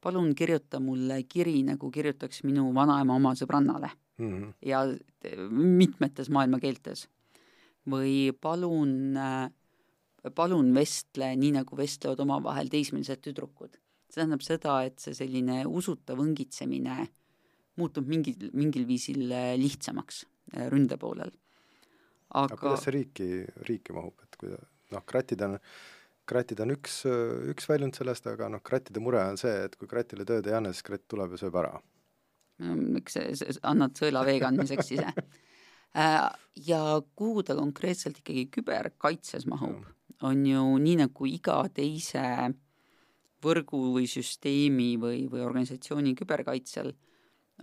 palun 0.00 0.34
kirjuta 0.34 0.80
mulle 0.80 1.22
kiri, 1.28 1.62
nagu 1.66 1.90
kirjutaks 1.90 2.42
minu 2.46 2.68
vanaema 2.74 3.16
oma 3.16 3.34
sõbrannale 3.38 3.90
mm. 4.18 4.32
-hmm. 4.32 4.52
ja 4.66 4.82
mitmetes 5.50 6.30
maailma 6.30 6.58
keeltes. 6.58 7.08
või 7.88 8.36
palun, 8.40 9.16
palun 10.34 10.74
vestle 10.74 11.30
nii, 11.36 11.52
nagu 11.52 11.76
vestlevad 11.76 12.20
omavahel 12.20 12.68
teismelised 12.68 13.22
tüdrukud. 13.24 13.78
see 14.10 14.20
tähendab 14.20 14.42
seda, 14.42 14.82
et 14.84 14.98
see 14.98 15.14
selline 15.14 15.66
usutav 15.66 16.18
õngitsemine 16.18 17.08
muutub 17.78 18.08
mingil, 18.10 18.50
mingil 18.58 18.86
viisil 18.88 19.28
lihtsamaks 19.60 20.24
ründe 20.72 20.98
poolel. 21.00 21.30
aga, 22.28 22.52
aga 22.52 22.58
kuidas 22.60 22.84
see 22.84 22.96
riiki, 22.98 23.28
riiki 23.68 23.94
mahub, 23.96 24.18
et 24.24 24.36
kui 24.40 24.52
noh, 24.52 25.04
kratid 25.08 25.44
on 25.46 25.56
kratid 26.28 26.60
on 26.60 26.74
üks, 26.74 27.02
üks 27.52 27.68
väljund 27.70 27.96
sellest, 27.96 28.26
aga 28.28 28.50
noh, 28.52 28.62
krattide 28.64 29.00
mure 29.02 29.20
on 29.30 29.38
see, 29.40 29.54
et 29.68 29.76
kui 29.80 29.88
kratile 29.90 30.26
tööd 30.28 30.48
ei 30.48 30.56
anna, 30.58 30.72
siis 30.74 30.86
kratt 30.86 31.06
tuleb 31.10 31.34
ja 31.34 31.42
sööb 31.44 31.56
ära. 31.60 31.78
miks 32.58 33.14
sa 33.14 33.52
annad 33.70 33.94
sõela 33.98 34.24
vee 34.26 34.40
kandmiseks 34.42 34.96
ise? 34.96 35.12
Äh, 35.96 36.20
ja 36.68 37.00
kuhu 37.16 37.40
ta 37.42 37.54
konkreetselt 37.56 38.18
ikkagi 38.20 38.42
küberkaitses 38.52 39.46
mahub, 39.48 39.86
on 40.20 40.42
ju 40.44 40.64
nii, 40.84 40.98
nagu 41.00 41.26
iga 41.26 41.62
teise 41.72 42.20
võrgu 43.40 43.80
või 43.94 44.04
süsteemi 44.04 44.90
või, 45.00 45.22
või 45.32 45.46
organisatsiooni 45.46 46.12
küberkaitsel, 46.18 46.92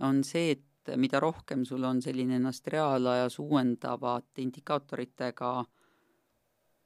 on 0.00 0.24
see, 0.24 0.56
et 0.56 0.96
mida 0.96 1.20
rohkem 1.20 1.64
sul 1.66 1.84
on 1.84 2.02
selline 2.02 2.36
ennast 2.36 2.66
reaalajas 2.70 3.38
uuendavate 3.42 4.42
indikaatoritega 4.42 5.52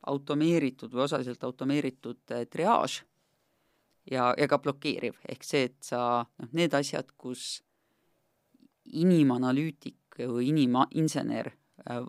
automeeritud 0.06 0.92
või 0.94 1.04
osaliselt 1.04 1.44
automeeritud 1.44 2.32
eh, 2.32 2.46
triaaž 2.48 3.02
ja, 4.10 4.30
ja 4.38 4.48
ka 4.48 4.58
blokeeriv, 4.58 5.18
ehk 5.28 5.44
see, 5.44 5.68
et 5.68 5.76
sa 5.84 6.24
noh, 6.24 6.52
need 6.56 6.74
asjad, 6.76 7.12
kus 7.20 7.60
inimanalüütik 8.96 10.20
või 10.20 10.50
iniminsener 10.50 11.52
äh,, 11.86 12.04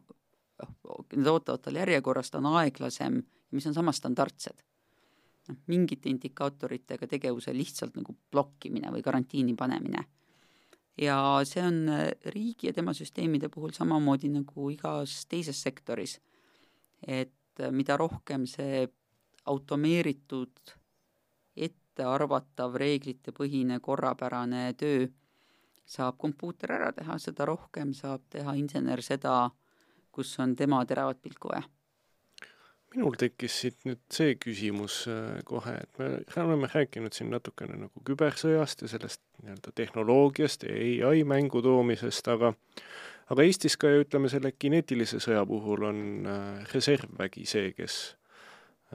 need 1.16 1.28
ootavad 1.28 1.64
tal 1.66 1.80
järjekorras, 1.82 2.32
ta 2.32 2.40
on 2.40 2.52
aeglasem, 2.62 3.22
mis 3.52 3.68
on 3.68 3.76
samas 3.76 4.00
standardsed. 4.02 4.64
noh, 5.50 5.58
mingite 5.68 6.10
indikaatoritega 6.10 7.08
tegevuse 7.10 7.54
lihtsalt 7.54 7.96
nagu 7.98 8.16
blokkimine 8.32 8.92
või 8.94 9.02
karantiini 9.02 9.56
panemine. 9.58 10.06
Ja 10.98 11.18
see 11.48 11.64
on 11.64 11.84
eh, 11.90 12.12
riigi 12.34 12.68
ja 12.68 12.74
tema 12.74 12.94
süsteemide 12.94 13.50
puhul 13.50 13.72
samamoodi 13.76 14.30
nagu 14.34 14.70
igas 14.74 15.26
teises 15.30 15.62
sektoris, 15.64 16.20
et 17.08 17.32
et 17.52 17.72
mida 17.74 17.98
rohkem 17.98 18.46
see 18.48 18.86
automeeritud, 19.52 20.74
ettearvatav, 21.56 22.78
reeglitepõhine, 22.80 23.80
korrapärane 23.84 24.72
töö 24.80 25.08
saab 25.92 26.18
kompuuter 26.22 26.72
ära 26.78 26.92
teha, 26.96 27.18
seda 27.20 27.46
rohkem 27.50 27.94
saab 27.98 28.24
teha 28.30 28.56
insener 28.56 29.02
seda, 29.04 29.50
kus 30.12 30.38
on 30.40 30.56
tema 30.56 30.84
teravat 30.86 31.22
pilku 31.22 31.52
vaja 31.52 31.66
minul 32.92 33.16
tekkis 33.20 33.60
siit 33.64 33.86
nüüd 33.88 34.02
see 34.12 34.36
küsimus 34.40 35.06
äh, 35.12 35.40
kohe, 35.48 35.78
et 35.84 36.02
me 36.02 36.44
oleme 36.44 36.70
rääkinud 36.72 37.16
siin 37.16 37.32
natukene 37.32 37.78
nagu 37.86 38.04
kübersõjast 38.08 38.84
ja 38.84 38.92
sellest 38.92 39.22
nii-öelda 39.44 39.74
tehnoloogiast 39.76 40.68
ja 40.68 41.12
ai 41.12 41.24
mängu 41.28 41.64
toomisest, 41.64 42.28
aga 42.34 42.54
aga 43.32 43.46
Eestis 43.48 43.78
ka 43.80 43.92
ütleme, 44.02 44.28
selle 44.32 44.52
kineetilise 44.52 45.22
sõja 45.24 45.46
puhul 45.48 45.88
on 45.88 46.02
äh, 46.28 46.66
reservvägi 46.74 47.46
see, 47.48 47.72
kes 47.78 48.02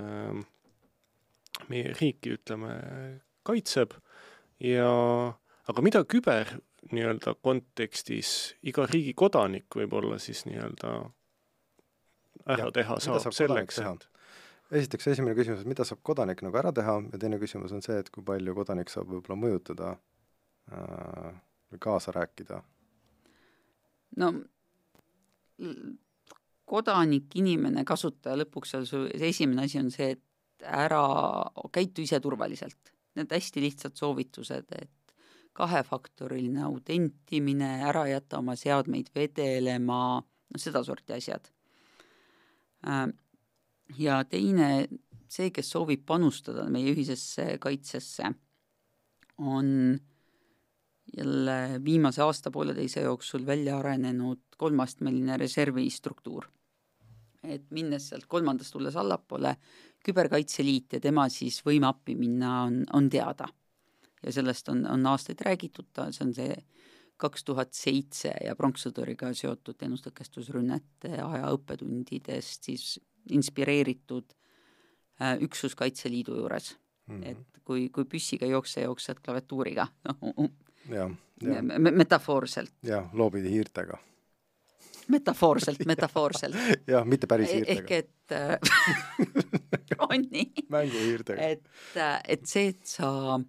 äh, 0.01 0.45
meie 1.73 1.93
riiki, 1.97 2.37
ütleme, 2.37 2.77
kaitseb. 3.47 3.97
Ja 4.61 4.89
aga 5.69 5.85
mida 5.85 6.03
küber 6.09 6.59
nii-öelda 6.93 7.35
kontekstis 7.45 8.57
iga 8.67 8.87
riigi 8.89 9.15
kodanik 9.19 9.73
võib-olla 9.75 10.21
siis 10.23 10.45
nii-öelda 10.47 10.99
ära 12.47 12.69
ja, 12.69 12.75
teha 12.75 13.01
saab, 13.03 13.21
saab 13.25 13.37
selleks, 13.37 13.81
et 13.83 14.07
esiteks 14.81 15.13
esimene 15.15 15.37
küsimus, 15.39 15.63
et 15.63 15.71
mida 15.71 15.87
saab 15.87 16.03
kodanik 16.07 16.43
nagu 16.47 16.59
ära 16.59 16.73
teha 16.75 16.99
ja 17.13 17.21
teine 17.23 17.41
küsimus 17.43 17.75
on 17.75 17.85
see, 17.85 17.99
et 18.03 18.11
kui 18.15 18.25
palju 18.27 18.55
kodanik 18.57 18.91
saab 18.93 19.11
võib-olla 19.13 19.39
mõjutada 19.39 19.93
äh, 20.73 21.31
või 21.73 21.83
kaasa 21.83 22.15
rääkida 22.17 22.63
no 24.23 24.33
kodanik, 26.67 27.31
inimene, 27.39 27.85
kasutaja, 27.87 28.37
lõpuks 28.43 28.75
seal 28.75 28.87
su 28.89 29.05
esimene 29.15 29.67
asi 29.67 29.81
on 29.81 29.91
see, 29.95 30.17
et 30.17 30.67
ära, 30.67 31.03
käitu 31.73 32.03
ise 32.03 32.21
turvaliselt. 32.23 32.93
Need 33.17 33.33
hästi 33.33 33.63
lihtsad 33.63 33.97
soovitused, 33.97 34.73
et 34.77 35.15
kahefaktoriline 35.57 36.65
autentimine, 36.67 37.71
ära 37.89 38.05
jäta 38.11 38.43
oma 38.43 38.57
seadmeid 38.59 39.09
vedelema, 39.15 40.01
noh, 40.21 40.61
sedasorti 40.61 41.17
asjad. 41.17 41.49
Äh, 42.85 43.07
ja 43.99 44.25
teine, 44.25 44.89
see, 45.29 45.51
kes 45.55 45.71
soovib 45.71 46.05
panustada 46.07 46.67
meie 46.73 46.93
ühisesse 46.93 47.57
kaitsesse, 47.63 48.33
on 49.39 49.99
jälle 51.17 51.81
viimase 51.85 52.23
aasta-pooleteise 52.23 53.01
jooksul 53.01 53.47
välja 53.47 53.79
arenenud 53.79 54.41
kolmastmeline 54.57 55.37
reservi 55.37 55.91
struktuur. 55.91 56.47
et 57.47 57.63
minnes 57.71 58.09
sealt 58.09 58.25
kolmandast 58.27 58.73
tulles 58.73 58.97
allapoole, 58.97 59.57
Küberkaitseliit 60.07 60.97
ja 60.97 61.01
tema 61.01 61.29
siis 61.31 61.61
võime 61.67 61.87
appi 61.87 62.17
minna 62.19 62.63
on, 62.63 62.81
on 62.93 63.11
teada. 63.11 63.47
ja 64.23 64.33
sellest 64.33 64.69
on, 64.69 64.87
on 64.87 65.07
aastaid 65.07 65.41
räägitud, 65.47 65.87
ta, 65.93 66.11
see 66.13 66.25
on 66.27 66.35
see 66.35 66.57
kaks 67.17 67.45
tuhat 67.45 67.73
seitse 67.73 68.33
ja 68.45 68.55
pronkssõduriga 68.57 69.33
seotud 69.35 69.79
teenustõkestusrünnete 69.81 71.15
aja 71.23 71.53
õppetundidest 71.57 72.69
siis 72.69 72.89
inspireeritud 73.33 74.35
äh, 75.23 75.37
üksus 75.43 75.75
Kaitseliidu 75.75 76.37
juures 76.37 76.75
mm. 77.07 77.21
-hmm. 77.21 77.31
et 77.31 77.63
kui, 77.65 77.89
kui 77.89 78.05
püssiga 78.05 78.47
jookse, 78.47 78.85
jooksed 78.87 79.23
klaviatuuriga, 79.25 79.89
noh 80.09 80.51
jah, 80.99 81.15
jah. 81.43 81.65
metafoorselt. 81.91 82.75
jah, 82.83 83.09
loobide 83.13 83.51
hiirtega. 83.51 83.99
metafoorselt, 85.09 85.85
metafoorselt 85.93 86.57
jah, 86.87 87.05
mitte 87.05 87.27
päris 87.27 87.51
e-, 87.51 87.55
hiirtega. 87.57 87.81
ehk 87.81 87.91
et 87.91 88.33
äh, 88.33 88.59
on 90.11 90.29
nii. 90.31 90.67
mänguhiirtega. 90.69 91.43
et, 91.43 91.69
äh, 91.97 92.21
et 92.29 92.47
see, 92.47 92.69
et 92.75 92.85
sa 92.85 93.41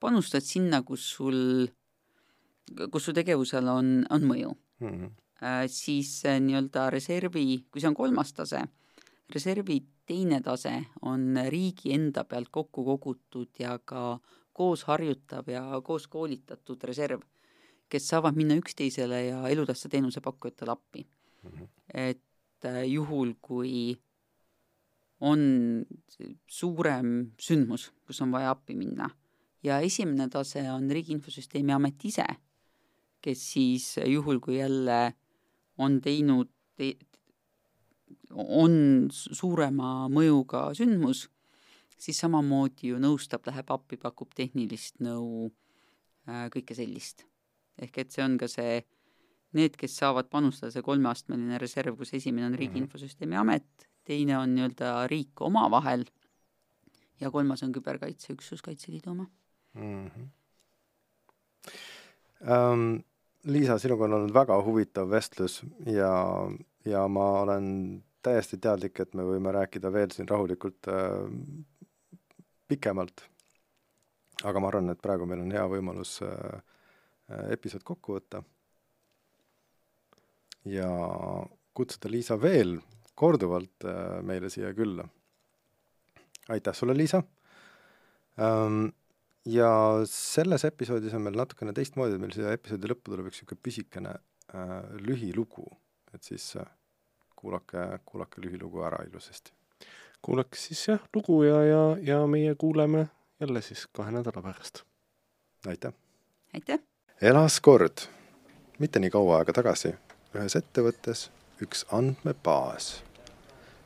panustad 0.00 0.44
sinna, 0.44 0.82
kus 0.82 1.04
sul, 1.16 1.68
kus 2.90 3.08
su 3.08 3.14
tegevusel 3.16 3.68
on, 3.68 3.90
on 4.10 4.28
mõju 4.28 4.52
mm. 4.80 4.88
-hmm. 4.88 5.10
siis 5.66 6.24
äh, 6.26 6.40
nii-öelda 6.40 6.90
reservi, 6.90 7.64
kui 7.70 7.80
see 7.80 7.88
on 7.88 7.98
kolmas 7.98 8.32
tase, 8.32 8.62
reservi 9.34 9.80
teine 10.06 10.40
tase 10.40 10.74
on 11.02 11.36
riigi 11.48 11.92
enda 11.94 12.24
pealt 12.24 12.48
kokku 12.50 12.84
kogutud 12.84 13.50
ja 13.58 13.78
ka 13.78 14.18
koos 14.52 14.84
harjutav 14.84 15.48
ja 15.48 15.80
koos 15.84 16.06
koolitatud 16.08 16.84
reserv, 16.84 17.20
kes 17.88 18.08
saavad 18.08 18.36
minna 18.36 18.54
üksteisele 18.54 19.24
ja 19.26 19.48
elutähtsa 19.48 19.88
teenuse 19.88 20.20
pakkujatele 20.20 20.70
appi 20.70 21.06
mm. 21.42 21.50
-hmm. 21.50 21.68
et 21.94 22.64
äh, 22.64 22.84
juhul, 22.88 23.34
kui 23.40 23.96
on 25.20 25.40
suurem 26.46 27.32
sündmus, 27.38 27.92
kus 28.06 28.20
on 28.20 28.32
vaja 28.32 28.50
appi 28.50 28.74
minna 28.74 29.10
ja 29.62 29.78
esimene 29.80 30.28
tase 30.28 30.64
on 30.70 30.90
Riigi 30.90 31.14
Infosüsteemi 31.16 31.72
Amet 31.72 32.04
ise, 32.04 32.26
kes 33.22 33.42
siis 33.54 33.86
juhul, 34.06 34.40
kui 34.42 34.58
jälle 34.58 35.14
on 35.78 36.00
teinud 36.04 36.50
te,, 36.76 36.94
on 38.32 39.08
suurema 39.12 40.08
mõjuga 40.12 40.70
sündmus, 40.76 41.26
siis 41.98 42.18
samamoodi 42.22 42.92
ju 42.92 43.00
nõustab, 43.02 43.44
läheb 43.46 43.70
appi, 43.74 43.98
pakub 44.00 44.32
tehnilist 44.36 44.98
nõu 45.04 45.50
äh,, 46.28 46.48
kõike 46.52 46.76
sellist. 46.78 47.26
ehk 47.82 48.02
et 48.02 48.12
see 48.12 48.24
on 48.24 48.36
ka 48.38 48.48
see, 48.50 48.82
need, 49.56 49.76
kes 49.80 49.94
saavad 49.96 50.28
panustada, 50.30 50.72
see 50.74 50.84
kolmeastmeline 50.84 51.58
reserv, 51.60 51.96
kus 51.98 52.12
esimene 52.18 52.50
on 52.50 52.58
Riigi 52.58 52.76
mhm. 52.76 52.86
Infosüsteemi 52.86 53.38
Amet, 53.38 53.88
teine 54.04 54.36
on 54.38 54.54
nii-öelda 54.56 55.06
riik 55.10 55.40
omavahel 55.40 56.04
ja 57.22 57.30
kolmas 57.30 57.62
on 57.62 57.72
Küberkaitseüksus 57.72 58.62
Kaitseliidu 58.62 59.10
oma 59.10 59.26
mm. 59.74 60.06
-hmm. 60.06 60.30
Um, 62.42 63.04
Liisa, 63.44 63.78
sinuga 63.78 64.04
on 64.06 64.12
olnud 64.14 64.34
väga 64.34 64.54
huvitav 64.62 65.08
vestlus 65.10 65.62
ja, 65.90 66.12
ja 66.86 67.00
ma 67.10 67.24
olen 67.40 67.64
täiesti 68.22 68.58
teadlik, 68.62 69.00
et 69.02 69.16
me 69.18 69.24
võime 69.26 69.50
rääkida 69.50 69.90
veel 69.90 70.12
siin 70.14 70.28
rahulikult 70.30 70.86
äh, 70.86 71.24
pikemalt. 72.70 73.24
aga 74.44 74.60
ma 74.60 74.70
arvan, 74.70 74.90
et 74.90 75.02
praegu 75.02 75.26
meil 75.26 75.42
on 75.42 75.50
hea 75.50 75.64
võimalus 75.74 76.20
äh, 76.22 76.62
episood 77.50 77.82
kokku 77.82 78.14
võtta. 78.20 78.44
ja 80.64 80.88
kutsuda 81.74 82.10
Liisa 82.14 82.38
veel 82.40 82.78
korduvalt 83.14 83.84
äh, 83.84 84.22
meile 84.22 84.50
siia 84.50 84.70
külla. 84.74 85.08
aitäh 86.48 86.74
sulle, 86.74 86.94
Liisa 86.94 87.24
ähm,! 88.38 88.92
Ja 89.46 89.70
selles 90.06 90.64
episoodis 90.64 91.14
on 91.14 91.24
meil 91.26 91.36
natukene 91.38 91.72
teistmoodi, 91.76 92.16
et 92.16 92.22
meil 92.22 92.34
siia 92.34 92.52
episoodi 92.54 92.90
lõppu 92.90 93.10
tuleb 93.10 93.30
üks 93.30 93.40
niisugune 93.40 93.62
pisikene 93.62 94.12
äh, 94.54 94.76
lühilugu, 95.02 95.66
et 96.14 96.22
siis 96.22 96.52
äh, 96.60 96.68
kuulake, 97.36 97.98
kuulake 98.06 98.44
lühilugu 98.44 98.84
ära 98.86 99.02
ilusasti. 99.08 99.52
kuulake 100.22 100.58
siis 100.58 100.86
jah 100.88 101.02
lugu 101.14 101.42
ja, 101.42 101.58
ja, 101.64 101.82
ja 102.02 102.26
meie 102.26 102.54
kuuleme 102.54 103.08
jälle 103.40 103.62
siis 103.62 103.86
kahe 103.92 104.12
nädala 104.12 104.42
pärast. 104.42 104.82
aitäh! 105.66 105.92
aitäh! 106.54 106.78
elas 107.22 107.60
kord, 107.60 108.06
mitte 108.78 108.98
nii 108.98 109.10
kaua 109.10 109.38
aega 109.38 109.52
tagasi, 109.52 109.94
ühes 110.34 110.56
ettevõttes 110.56 111.30
üks 111.62 111.86
andmebaas. 111.92 113.02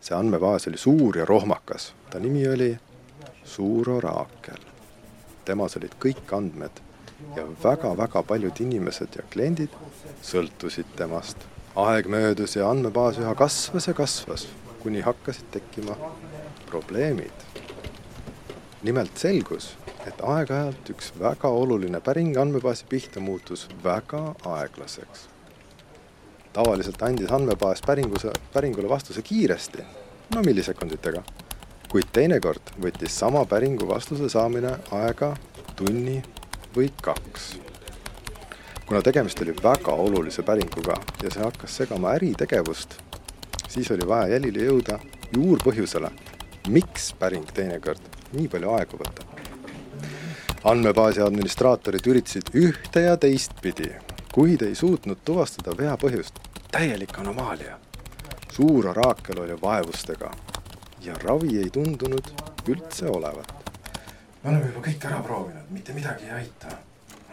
see 0.01 0.17
andmebaas 0.17 0.69
oli 0.69 0.79
suur 0.79 1.17
ja 1.19 1.25
rohmakas, 1.25 1.95
ta 2.11 2.21
nimi 2.21 2.49
oli 2.49 2.77
Suur 3.47 3.91
Oraakel. 3.91 4.76
Temas 5.47 5.76
olid 5.78 5.94
kõik 6.03 6.34
andmed 6.36 6.82
ja 7.36 7.44
väga-väga 7.62 8.22
paljud 8.22 8.61
inimesed 8.61 9.16
ja 9.16 9.24
kliendid 9.32 9.72
sõltusid 10.24 10.88
temast. 10.97 11.36
aeg 11.76 12.07
möödus 12.09 12.57
ja 12.57 12.70
andmebaas 12.70 13.18
üha 13.20 13.34
kasvas 13.36 13.86
ja 13.86 13.94
kasvas, 13.94 14.47
kuni 14.82 15.01
hakkasid 15.01 15.51
tekkima 15.53 15.97
probleemid. 16.66 17.44
nimelt 18.82 19.18
selgus, 19.18 19.76
et 20.07 20.20
aeg-ajalt 20.22 20.90
üks 20.94 21.12
väga 21.20 21.49
oluline 21.49 22.01
päring 22.01 22.36
andmebaasi 22.38 22.84
pihta 22.88 23.20
muutus 23.20 23.68
väga 23.84 24.34
aeglaseks. 24.44 25.28
tavaliselt 26.53 27.03
andis 27.03 27.32
andmebaas 27.32 27.82
päringuse, 27.86 28.32
päringule 28.53 28.88
vastuse 28.88 29.22
kiiresti, 29.22 29.84
no 30.34 30.42
millisekunditega, 30.42 31.22
kuid 31.91 32.09
teinekord 32.12 32.72
võttis 32.82 33.14
sama 33.18 33.45
päringu 33.47 33.87
vastuse 33.89 34.28
saamine 34.32 34.72
aega 34.93 35.30
tunni 35.78 36.18
või 36.74 36.91
kaks. 37.03 37.45
kuna 38.87 39.03
tegemist 39.03 39.41
oli 39.43 39.55
väga 39.62 39.93
olulise 39.93 40.43
päringuga 40.43 40.97
ja 41.22 41.30
see 41.30 41.43
hakkas 41.43 41.76
segama 41.76 42.12
äritegevust, 42.18 42.99
siis 43.68 43.91
oli 43.91 44.07
vaja 44.07 44.26
jälile 44.34 44.66
jõuda 44.66 44.99
juurpõhjusele, 45.37 46.11
miks 46.68 47.12
päring 47.18 47.47
teinekord 47.55 48.03
nii 48.32 48.49
palju 48.49 48.74
aega 48.78 48.99
võtab. 49.03 49.26
andmebaasi 50.64 51.22
administraatorid 51.22 52.07
üritasid 52.07 52.51
ühte 52.55 53.01
ja 53.01 53.16
teistpidi, 53.16 53.93
kuid 54.32 54.62
ei 54.62 54.74
suutnud 54.74 55.22
tuvastada 55.24 55.76
vea 55.78 55.97
põhjust. 55.97 56.34
täielik 56.70 57.18
anomaalia. 57.18 57.78
suur 58.53 58.87
oraakel 58.89 59.39
oli 59.39 59.62
vaevustega 59.62 60.30
ja 61.07 61.15
ravi 61.23 61.59
ei 61.63 61.71
tundunud 61.71 62.35
üldse 62.69 63.09
olevat 63.11 63.57
me 64.47 64.53
oleme 64.53 64.69
juba 64.71 64.83
kõik 64.87 65.05
ära 65.09 65.17
proovinud, 65.27 65.71
mitte 65.75 65.95
midagi 65.95 66.29
ei 66.29 66.35
aita. 66.37 66.77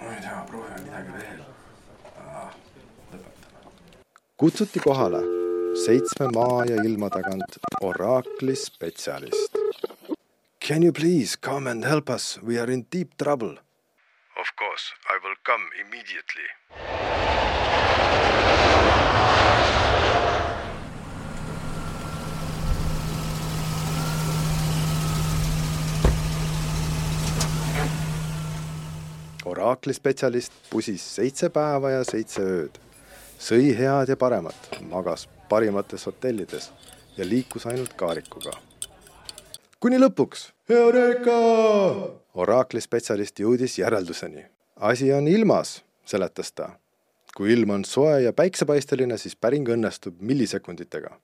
ma 0.01 0.15
ei 0.15 0.21
tea, 0.21 0.39
proovime 0.49 0.79
midagi 0.81 1.11
veel 1.13 1.43
ah,. 2.17 2.55
lõpetame. 3.11 3.83
kutsuti 4.41 4.81
kohale 4.81 5.21
seitsme 5.85 6.31
maa 6.33 6.65
ja 6.69 6.81
ilma 6.81 7.09
tagant 7.13 7.59
oraakli 7.81 8.55
spetsialist. 8.55 9.61
Can 10.59 10.83
you 10.83 10.91
please 10.91 11.37
come 11.37 11.69
and 11.69 11.85
help 11.85 12.09
us, 12.09 12.39
we 12.41 12.59
are 12.59 12.73
in 12.73 12.85
deep 12.89 13.17
trouble. 13.17 13.57
Of 14.39 14.55
course, 14.57 14.93
I 15.05 15.19
will 15.21 15.37
come 15.45 15.65
immediately. 15.85 17.12
Oraakli 29.45 29.93
spetsialist 29.93 30.53
pusis 30.69 31.03
seitse 31.15 31.49
päeva 31.49 31.91
ja 31.91 32.03
seitse 32.07 32.43
ööd, 32.43 32.77
sõi 33.39 33.73
head 33.77 34.11
ja 34.11 34.17
paremat, 34.19 34.69
magas 34.89 35.27
parimates 35.49 36.05
hotellides 36.07 36.71
ja 37.17 37.27
liikus 37.27 37.65
ainult 37.67 37.93
kaarikuga. 37.99 38.51
kuni 39.79 39.99
lõpuks, 39.99 40.51
Eureka! 40.69 41.37
oraakli 42.33 42.81
spetsialist 42.81 43.39
jõudis 43.39 43.77
järelduseni. 43.77 44.45
asi 44.75 45.13
on 45.13 45.27
ilmas, 45.27 45.83
seletas 46.05 46.51
ta. 46.51 46.69
kui 47.35 47.53
ilm 47.53 47.69
on 47.69 47.85
soe 47.85 48.21
ja 48.21 48.33
päiksepaisteline, 48.33 49.17
siis 49.17 49.35
päring 49.35 49.69
õnnestub 49.69 50.15
millisekunditega. 50.19 51.19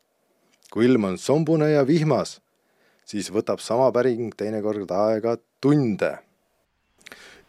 kui 0.72 0.86
ilm 0.86 1.04
on 1.04 1.18
sombune 1.18 1.72
ja 1.72 1.88
vihmas, 1.88 2.42
siis 3.06 3.32
võtab 3.32 3.60
sama 3.60 3.92
päring 3.92 4.36
teinekord 4.36 4.92
aega 4.92 5.38
tunde 5.62 6.18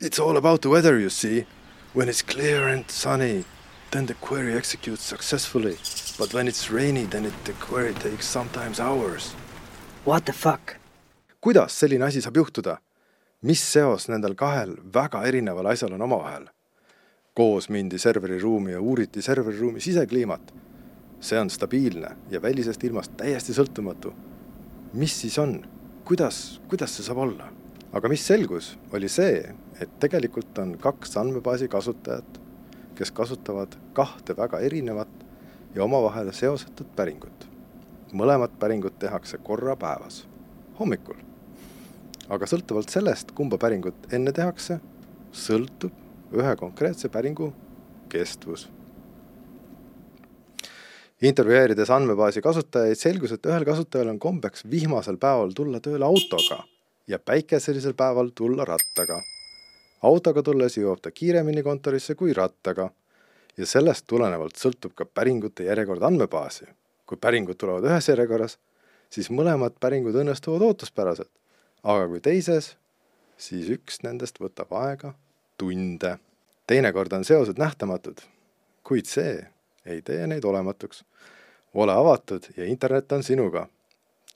It's 0.03 0.19
all 0.19 0.39
about 0.39 0.63
the 0.63 0.71
weather, 0.71 0.99
you 0.99 1.11
see. 1.11 1.45
When 1.93 2.09
it's 2.09 2.23
clear 2.23 2.69
and 2.69 2.91
sunny, 2.91 3.45
then 3.91 4.07
the 4.07 4.15
query 4.15 4.55
executes 4.55 5.03
successfully. 5.03 5.77
But 6.19 6.33
when 6.33 6.49
it's 6.49 6.71
rainy, 6.71 7.05
then 7.05 7.27
it, 7.27 7.35
the 7.45 7.53
query 7.53 7.93
takes 7.93 8.25
sometimes 8.25 8.81
hours. 8.81 9.35
What 10.07 10.25
the 10.25 10.33
fuck? 10.33 10.77
kuidas 11.41 11.77
selline 11.77 12.05
asi 12.07 12.21
saab 12.21 12.37
juhtuda? 12.37 12.79
mis 13.43 13.61
seos 13.73 14.09
nendel 14.09 14.35
kahel 14.35 14.75
väga 14.95 15.21
erineval 15.29 15.69
asjal 15.69 15.93
on 15.93 16.03
omavahel? 16.09 16.49
koos 17.35 17.69
mindi 17.69 17.99
serveriruumi 17.99 18.73
ja 18.73 18.81
uuriti 18.81 19.23
serveriruumi 19.23 19.81
sisekliimat. 19.81 20.55
see 21.21 21.41
on 21.41 21.51
stabiilne 21.51 22.17
ja 22.31 22.43
välisest 22.43 22.85
ilmast 22.85 23.17
täiesti 23.17 23.53
sõltumatu. 23.53 24.15
mis 24.93 25.21
siis 25.21 25.39
on? 25.39 25.65
kuidas, 26.05 26.61
kuidas 26.69 26.97
see 26.97 27.05
saab 27.05 27.19
olla? 27.19 27.60
Aga 27.93 28.11
mis 28.11 28.23
selgus, 28.27 28.75
oli 28.95 29.09
see, 29.11 29.41
et 29.83 29.95
tegelikult 30.03 30.59
on 30.63 30.77
kaks 30.79 31.17
andmebaasi 31.19 31.69
kasutajat, 31.71 32.39
kes 32.99 33.11
kasutavad 33.17 33.75
kahte 33.97 34.37
väga 34.37 34.61
erinevat 34.63 35.11
ja 35.75 35.85
omavahel 35.85 36.33
seosetud 36.33 36.93
päringut. 36.97 37.49
mõlemad 38.13 38.51
päringud 38.59 38.97
tehakse 38.99 39.39
korra 39.39 39.77
päevas, 39.77 40.27
hommikul. 40.79 41.17
aga 42.29 42.47
sõltuvalt 42.47 42.91
sellest, 42.91 43.33
kumba 43.33 43.59
päringut 43.59 44.13
enne 44.13 44.33
tehakse, 44.33 44.81
sõltub 45.33 45.93
ühe 46.33 46.57
konkreetse 46.57 47.09
päringu 47.09 47.53
kestvus. 48.09 48.69
intervjueerides 51.23 51.91
andmebaasi 51.91 52.41
kasutajaid, 52.43 52.97
selgus, 52.97 53.33
et 53.33 53.47
ühel 53.47 53.65
kasutajal 53.65 54.09
on 54.09 54.19
kombeks 54.19 54.71
vihmasel 54.71 55.17
päeval 55.17 55.53
tulla 55.53 55.81
tööle 55.81 56.05
autoga 56.05 56.65
ja 57.11 57.19
päikeselisel 57.19 57.99
päeval 57.99 58.31
tulla 58.39 58.65
rattaga 58.65 59.19
autoga 60.03 60.43
tulles 60.43 60.77
jõuab 60.79 61.03
ta 61.03 61.13
kiiremini 61.13 61.63
kontorisse 61.63 62.15
kui 62.15 62.33
rattaga 62.37 62.89
ja 63.57 63.67
sellest 63.67 64.07
tulenevalt 64.09 64.57
sõltub 64.61 64.95
ka 64.97 65.05
päringute 65.05 65.67
järjekord 65.69 66.03
andmebaasi. 66.03 66.67
kui 67.07 67.19
päringud 67.19 67.59
tulevad 67.59 67.85
ühes 67.85 68.07
järjekorras, 68.09 68.59
siis 69.11 69.31
mõlemad 69.35 69.75
päringud 69.83 70.15
õnnestuvad 70.15 70.63
ootuspäraselt, 70.63 71.31
aga 71.83 72.07
kui 72.07 72.21
teises, 72.23 72.77
siis 73.37 73.67
üks 73.75 74.05
nendest 74.07 74.39
võtab 74.41 74.71
aega 74.71 75.15
tunde. 75.59 76.19
teinekord 76.67 77.13
on 77.13 77.25
seosed 77.25 77.59
nähtamatud, 77.59 78.21
kuid 78.85 79.07
see 79.07 79.47
ei 79.85 80.03
tee 80.03 80.27
neid 80.27 80.45
olematuks. 80.45 81.05
ole 81.75 81.93
avatud 81.93 82.47
ja 82.57 82.65
internet 82.65 83.13
on 83.13 83.23
sinuga. 83.23 83.69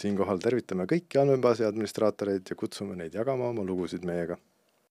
Siinkohal 0.03 0.43
tervitame 0.43 0.87
kõiki 0.91 1.21
andmebaasi 1.21 1.67
administraatoreid 1.69 2.51
ja 2.51 2.57
kutsume 2.57 2.97
neid 2.97 3.15
jagama 3.15 3.51
oma 3.53 3.65
lugusid 3.67 4.05
meiega 4.09 4.39